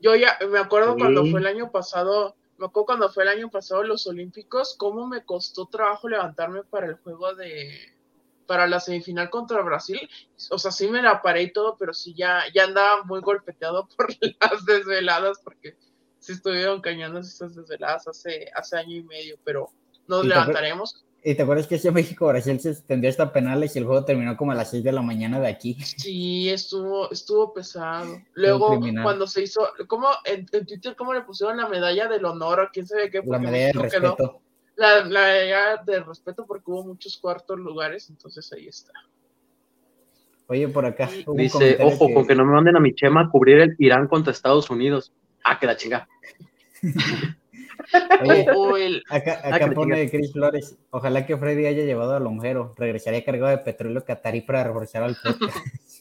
[0.00, 3.50] yo ya me acuerdo cuando fue el año pasado, me acuerdo cuando fue el año
[3.50, 7.92] pasado los Olímpicos, cómo me costó trabajo levantarme para el juego de
[8.46, 9.98] para la semifinal contra Brasil.
[10.50, 13.88] O sea, sí me la paré y todo, pero sí ya, ya andaba muy golpeteado
[13.96, 15.76] por las desveladas, porque
[16.18, 19.70] sí estuvieron cañonas esas desveladas hace, hace año y medio, pero
[20.06, 21.04] nos ¿Y te acuer- levantaremos.
[21.26, 24.52] ¿Y te acuerdas que ese México-Brasil se extendió hasta penales y el juego terminó como
[24.52, 25.74] a las 6 de la mañana de aquí?
[25.82, 28.20] Sí, estuvo, estuvo pesado.
[28.34, 32.60] Luego, cuando se hizo, ¿cómo en, en Twitter cómo le pusieron la medalla del honor
[32.60, 33.18] o quién sabe qué?
[33.18, 34.40] La Porque medalla de México quedó- respeto.
[34.76, 38.92] La, la medalla de respeto porque hubo muchos cuartos lugares, entonces ahí está.
[40.48, 41.08] Oye, por acá.
[41.08, 41.24] Sí.
[41.36, 44.30] Dice, ojo, con que no me manden a mi chema a cubrir el Irán contra
[44.30, 45.10] Estados Unidos.
[45.42, 46.06] Ah, que la chinga.
[48.22, 50.76] Oye, O, o el, acá, Ah, acá pone Chris Flores.
[50.90, 52.74] Ojalá que Freddy haya llevado al lonjero.
[52.76, 55.56] Regresaría cargado de petróleo catarí para reforzar al podcast.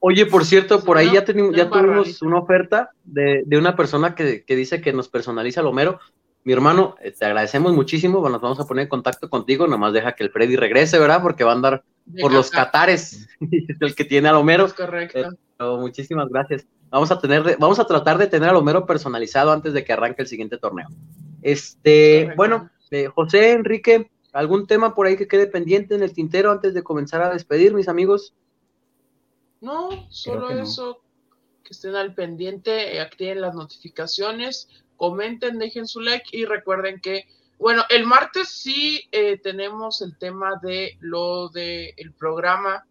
[0.00, 4.14] Oye, por cierto, por ahí ya, una ya tuvimos una oferta de, de una persona
[4.14, 5.98] que, que dice que nos personaliza el Homero.
[6.44, 8.20] Mi hermano, eh, te agradecemos muchísimo.
[8.20, 9.66] Bueno, nos vamos a poner en contacto contigo.
[9.66, 11.20] Nomás deja que el Freddy regrese, ¿verdad?
[11.20, 11.82] Porque va a andar
[12.20, 13.28] por los catares.
[13.40, 14.66] es el que tiene al Homero.
[14.66, 15.30] es correcto.
[15.58, 16.66] Pero muchísimas gracias.
[16.90, 19.92] Vamos a tener, de- vamos a tratar de tener al Homero personalizado antes de que
[19.92, 20.88] arranque el siguiente torneo.
[21.42, 26.50] Este, bueno, eh, José, Enrique, ¿algún tema por ahí que quede pendiente en el tintero
[26.50, 28.34] antes de comenzar a despedir, mis amigos?
[29.60, 30.62] No, solo que no.
[30.62, 31.00] eso,
[31.64, 37.24] que estén al pendiente, eh, activen las notificaciones, comenten, dejen su like y recuerden que
[37.58, 42.86] Bueno, el martes sí eh, tenemos el tema de lo del el programa,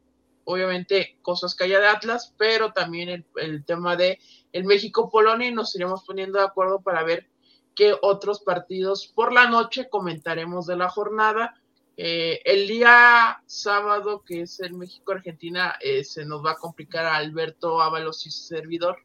[0.47, 4.19] obviamente cosas que haya de Atlas, pero también el, el tema de
[4.53, 7.27] el México-Polonia y nos iremos poniendo de acuerdo para ver
[7.75, 11.61] qué otros partidos por la noche comentaremos de la jornada.
[11.95, 17.17] Eh, el día sábado, que es el México-Argentina, eh, se nos va a complicar a
[17.17, 18.97] Alberto Ábalos y su servidor.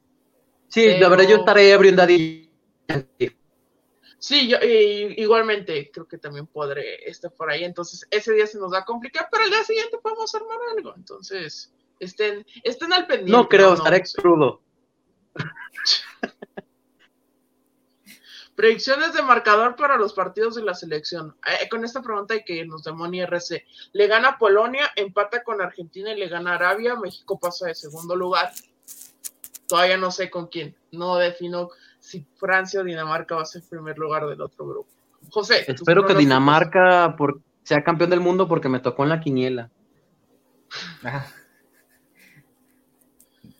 [0.68, 2.02] Sí, la verdad yo estaré abriendo
[4.22, 7.64] Sí, yo, igualmente creo que también podré estar por ahí.
[7.64, 10.94] Entonces, ese día se nos va a complicar, pero el día siguiente podemos armar algo.
[10.94, 13.32] Entonces, estén, estén al pendiente.
[13.32, 14.62] No creo, estaré crudo.
[18.54, 21.36] Predicciones de marcador para los partidos de la selección.
[21.44, 23.66] Eh, con esta pregunta hay que irnos de Moni RC.
[23.92, 26.94] Le gana Polonia, empata con Argentina y le gana Arabia.
[26.94, 28.52] México pasa de segundo lugar.
[29.66, 30.76] Todavía no sé con quién.
[30.92, 31.70] No defino
[32.02, 34.88] si Francia o Dinamarca va a ser primer lugar del otro grupo.
[35.30, 35.64] José.
[35.68, 37.16] Espero que Dinamarca
[37.62, 39.70] sea campeón del mundo porque me tocó en la quiniela.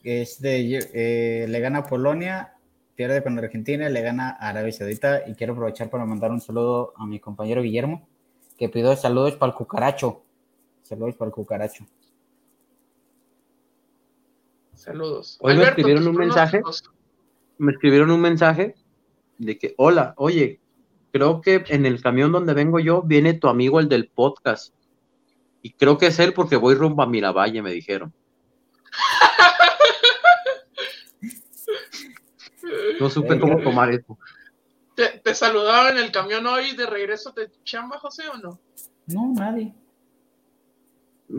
[0.05, 2.55] Este, eh, le gana Polonia,
[2.97, 5.23] pierde con Argentina y le gana a Arabia Saudita.
[5.29, 8.09] Y quiero aprovechar para mandar un saludo a mi compañero Guillermo,
[8.59, 10.25] que pidió saludos para el cucaracho.
[10.83, 11.87] Saludos para el cucaracho.
[14.75, 15.39] Saludos.
[15.41, 16.61] Hoy me escribieron un mensaje.
[17.63, 18.75] Me escribieron un mensaje
[19.39, 20.61] de que, hola, oye,
[21.13, 24.75] creo que en el camión donde vengo yo viene tu amigo el del podcast.
[25.63, 28.13] Y creo que es él porque voy rumbo a Miravalle, me dijeron.
[32.99, 34.19] No supe cómo tomar eso.
[34.97, 38.61] ¿Te, ¿Te, saludaron en el camión hoy de regreso de chamba, José, o no?
[39.07, 39.73] No, nadie.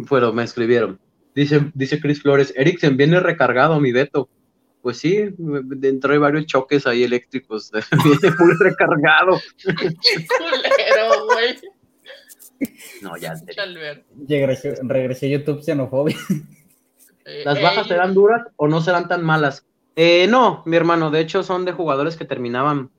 [0.09, 1.01] Pero me escribieron.
[1.35, 4.29] Dice, dice Chris Flores, Eriksen viene recargado, mi Beto.
[4.83, 7.71] Pues sí, dentro hay varios choques ahí eléctricos.
[8.03, 9.39] viene muy recargado.
[9.63, 11.57] culero, güey.
[13.01, 13.33] No, ya.
[14.27, 16.17] Regresé, regresé YouTube xenofobia.
[17.45, 19.65] ¿Las bajas serán duras o no serán tan malas?
[19.95, 22.91] Eh, no, mi hermano, de hecho son de jugadores que terminaban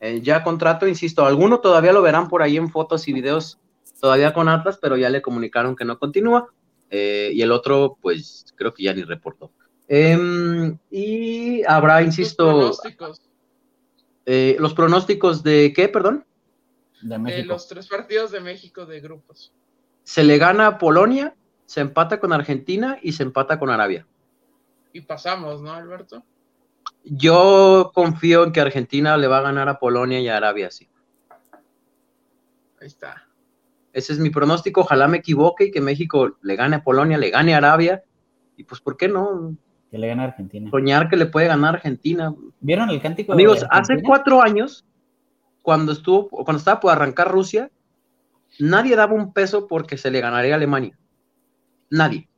[0.00, 3.60] eh, ya contrato, insisto, alguno todavía lo verán por ahí en fotos y videos
[4.00, 6.48] todavía con Atlas, pero ya le comunicaron que no continúa,
[6.90, 9.52] eh, y el otro, pues creo que ya ni reportó.
[9.88, 13.22] Em, y habrá, insisto, los pronósticos.
[14.26, 16.26] los pronósticos de qué, perdón?
[17.00, 19.52] De los tres partidos de México de grupos.
[20.04, 21.34] Se le gana a Polonia,
[21.64, 24.06] se empata con Argentina y se empata con Arabia.
[24.92, 26.24] Y pasamos, ¿no, Alberto?
[27.04, 30.88] Yo confío en que Argentina le va a ganar a Polonia y a Arabia, sí.
[32.80, 33.26] Ahí está.
[33.92, 34.82] Ese es mi pronóstico.
[34.82, 38.02] Ojalá me equivoque y que México le gane a Polonia, le gane a Arabia.
[38.56, 39.56] Y pues, ¿por qué no?
[39.90, 40.70] Que le gane a Argentina.
[40.70, 42.34] Soñar que le puede ganar a Argentina.
[42.60, 43.32] ¿Vieron el cántico?
[43.32, 44.84] Amigos, hace cuatro años,
[45.62, 47.70] cuando estuvo, cuando estaba por arrancar Rusia,
[48.58, 50.98] nadie daba un peso porque se le ganaría a Alemania.
[51.90, 52.28] Nadie.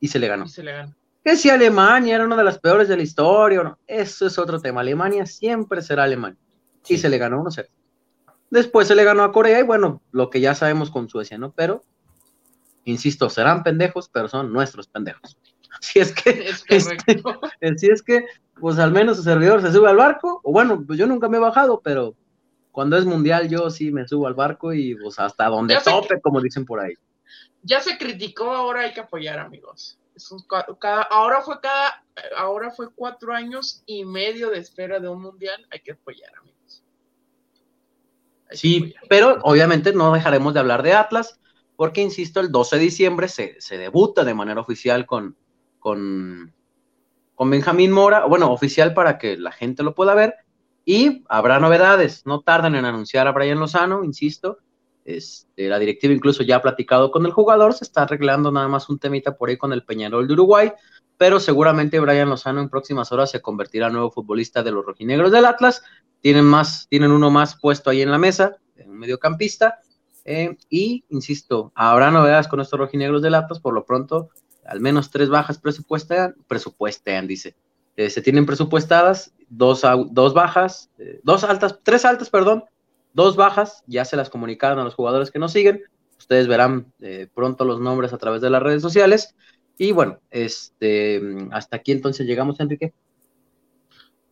[0.00, 0.46] Y se le ganó.
[0.46, 3.62] Y se le ganó que si Alemania era una de las peores de la historia,
[3.62, 4.80] no, eso es otro tema.
[4.80, 6.38] Alemania siempre será Alemania.
[6.88, 7.68] Y se le ganó 1-0.
[8.48, 11.52] Después se le ganó a Corea y bueno, lo que ya sabemos con Suecia, ¿no?
[11.52, 11.82] Pero,
[12.84, 15.36] insisto, serán pendejos, pero son nuestros pendejos.
[15.80, 17.22] Así es que, es este,
[17.62, 18.24] así es que,
[18.60, 21.36] pues al menos su servidor se sube al barco, o bueno, pues yo nunca me
[21.36, 22.14] he bajado, pero
[22.72, 26.40] cuando es mundial yo sí me subo al barco y pues hasta donde tope, como
[26.40, 26.94] dicen por ahí.
[27.62, 29.98] Ya se criticó, ahora hay que apoyar, amigos
[31.10, 32.04] ahora fue cada,
[32.36, 36.82] ahora fue cuatro años y medio de espera de un mundial, hay que apoyar, amigos.
[38.50, 41.38] sí, pero obviamente no dejaremos de hablar de Atlas,
[41.76, 45.36] porque insisto, el 12 de diciembre se, debuta de manera oficial con,
[45.78, 46.52] con,
[47.34, 50.34] con Benjamín Mora, bueno, oficial para que la gente lo pueda ver,
[50.84, 54.58] y habrá novedades, no tardan en anunciar a Brian Lozano, insisto,
[55.04, 58.90] este, la directiva incluso ya ha platicado con el jugador, se está arreglando nada más
[58.90, 60.72] un temita por ahí con el Peñarol de Uruguay,
[61.16, 65.32] pero seguramente Brian Lozano en próximas horas se convertirá en nuevo futbolista de los rojinegros
[65.32, 65.82] del Atlas.
[66.20, 68.56] Tienen más, tienen uno más puesto ahí en la mesa,
[68.86, 69.80] un mediocampista.
[70.24, 74.28] Eh, y insisto, habrá novedades con estos rojinegros del Atlas, por lo pronto,
[74.68, 77.56] al menos tres bajas presupuestan, presupuestan, dice.
[77.96, 82.64] Eh, se tienen presupuestadas dos, dos bajas, eh, dos altas, tres altas, perdón,
[83.12, 85.82] dos bajas, ya se las comunicaron a los jugadores que nos siguen.
[86.18, 89.34] Ustedes verán eh, pronto los nombres a través de las redes sociales.
[89.78, 92.92] Y bueno, este, hasta aquí entonces llegamos, Enrique.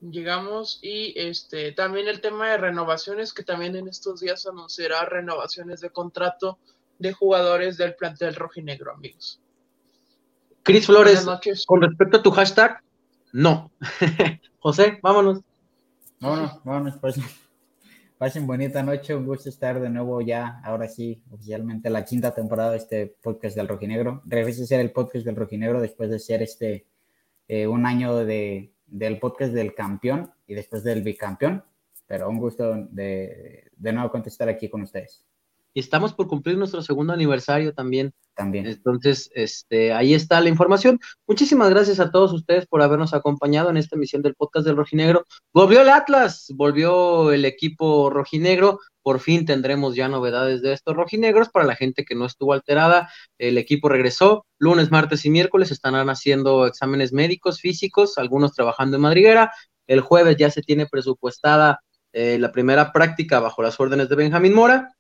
[0.01, 5.81] Llegamos y este también el tema de renovaciones, que también en estos días anunciará renovaciones
[5.81, 6.59] de contrato
[6.99, 9.41] de jugadores del plantel rojinegro, amigos.
[10.67, 11.25] Cris Flores,
[11.65, 12.83] con respecto a tu hashtag,
[13.33, 13.71] no.
[14.59, 15.41] José, vámonos.
[16.19, 17.21] Vámonos, vámonos, pues.
[18.19, 22.73] Pasen bonita noche, un gusto estar de nuevo ya, ahora sí, oficialmente la quinta temporada
[22.73, 24.23] de este podcast del Rojinegro.
[24.25, 26.89] Regrese a ser el podcast del Rojinegro después de ser este
[27.47, 31.63] eh, un año de, del podcast del campeón y después del bicampeón,
[32.09, 35.25] pero un gusto de, de nuevo contestar aquí con ustedes.
[35.77, 38.15] Y estamos por cumplir nuestro segundo aniversario también.
[38.35, 38.65] También.
[38.65, 40.99] Entonces, este, ahí está la información.
[41.27, 45.27] Muchísimas gracias a todos ustedes por habernos acompañado en esta emisión del podcast del Rojinegro.
[45.53, 48.81] Volvió el Atlas, volvió el equipo rojinegro.
[49.03, 53.11] Por fin tendremos ya novedades de estos rojinegros para la gente que no estuvo alterada.
[53.37, 55.71] El equipo regresó lunes, martes y miércoles.
[55.71, 59.53] Estarán haciendo exámenes médicos, físicos, algunos trabajando en madriguera.
[59.87, 61.81] El jueves ya se tiene presupuestada
[62.15, 64.96] eh, la primera práctica bajo las órdenes de Benjamín Mora.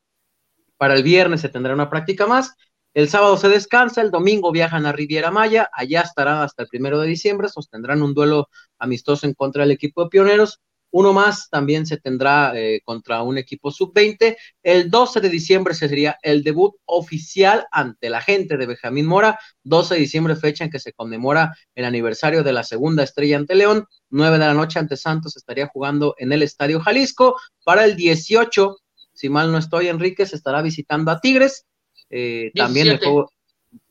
[0.77, 2.55] Para el viernes se tendrá una práctica más
[2.97, 6.99] el sábado se descansa, el domingo viajan a Riviera Maya, allá estarán hasta el primero
[6.99, 8.49] de diciembre, sostendrán un duelo
[8.79, 10.61] amistoso en contra del equipo de pioneros.
[10.91, 14.39] Uno más también se tendrá eh, contra un equipo sub-20.
[14.62, 19.39] El 12 de diciembre sería el debut oficial ante la gente de Benjamín Mora.
[19.62, 23.57] 12 de diciembre, fecha en que se conmemora el aniversario de la segunda estrella ante
[23.57, 23.85] León.
[24.09, 27.37] 9 de la noche ante Santos estaría jugando en el Estadio Jalisco.
[27.62, 28.79] Para el 18,
[29.17, 31.67] si mal no estoy, Enrique se estará visitando a Tigres.
[32.11, 33.31] Eh, también el juego,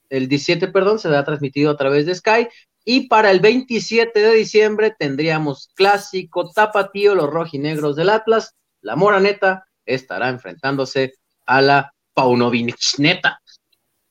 [0.09, 2.47] el 17, perdón, se ha transmitido a través de Sky.
[2.85, 8.53] Y para el 27 de diciembre tendríamos clásico tapatío, los rojinegros del Atlas.
[8.81, 11.13] La Moraneta estará enfrentándose
[11.47, 13.41] a la Paunovic neta.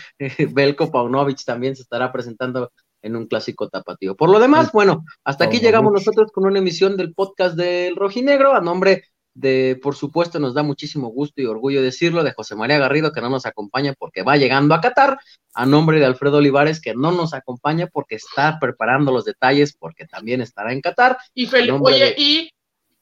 [0.52, 4.16] Belko Paunovic también se estará presentando en un clásico tapatío.
[4.16, 8.54] Por lo demás, bueno, hasta aquí llegamos nosotros con una emisión del podcast del Rojinegro
[8.54, 9.04] a nombre
[9.38, 13.20] de, por supuesto, nos da muchísimo gusto y orgullo decirlo, de José María Garrido, que
[13.20, 15.18] no nos acompaña porque va llegando a Qatar,
[15.54, 20.06] a nombre de Alfredo Olivares, que no nos acompaña porque está preparando los detalles, porque
[20.06, 21.18] también estará en Qatar.
[21.34, 21.48] Y,
[21.80, 22.50] oye, y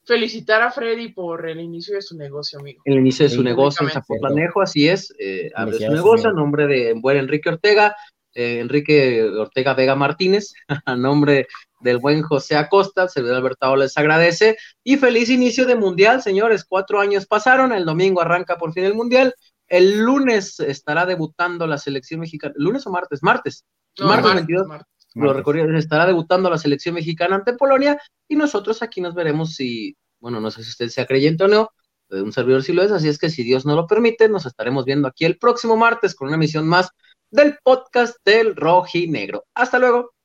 [0.04, 2.82] felicitar a Freddy por el inicio de su negocio, amigo.
[2.84, 6.66] El inicio de su negocio en Zapotlanejo, así es, eh, abre su negocio a nombre
[6.66, 7.96] de buen Enrique Ortega,
[8.34, 10.52] eh, Enrique Ortega Vega Martínez,
[10.84, 11.48] a nombre
[11.86, 16.64] del buen José Acosta, el servidor Albertado les agradece y feliz inicio de Mundial, señores.
[16.68, 19.34] Cuatro años pasaron, el domingo arranca por fin el Mundial.
[19.66, 22.54] El lunes estará debutando la selección mexicana.
[22.56, 23.22] ¿Lunes o martes?
[23.22, 23.64] Martes.
[23.98, 24.66] martes, 22.
[25.14, 29.96] Lo recorrido, estará debutando la selección mexicana ante Polonia y nosotros aquí nos veremos si,
[30.20, 31.70] bueno, no sé si usted sea creyente o no,
[32.10, 34.84] un servidor si lo es, así es que si Dios no lo permite, nos estaremos
[34.84, 36.90] viendo aquí el próximo martes con una emisión más
[37.30, 39.44] del podcast del Roji Negro.
[39.54, 40.15] Hasta luego.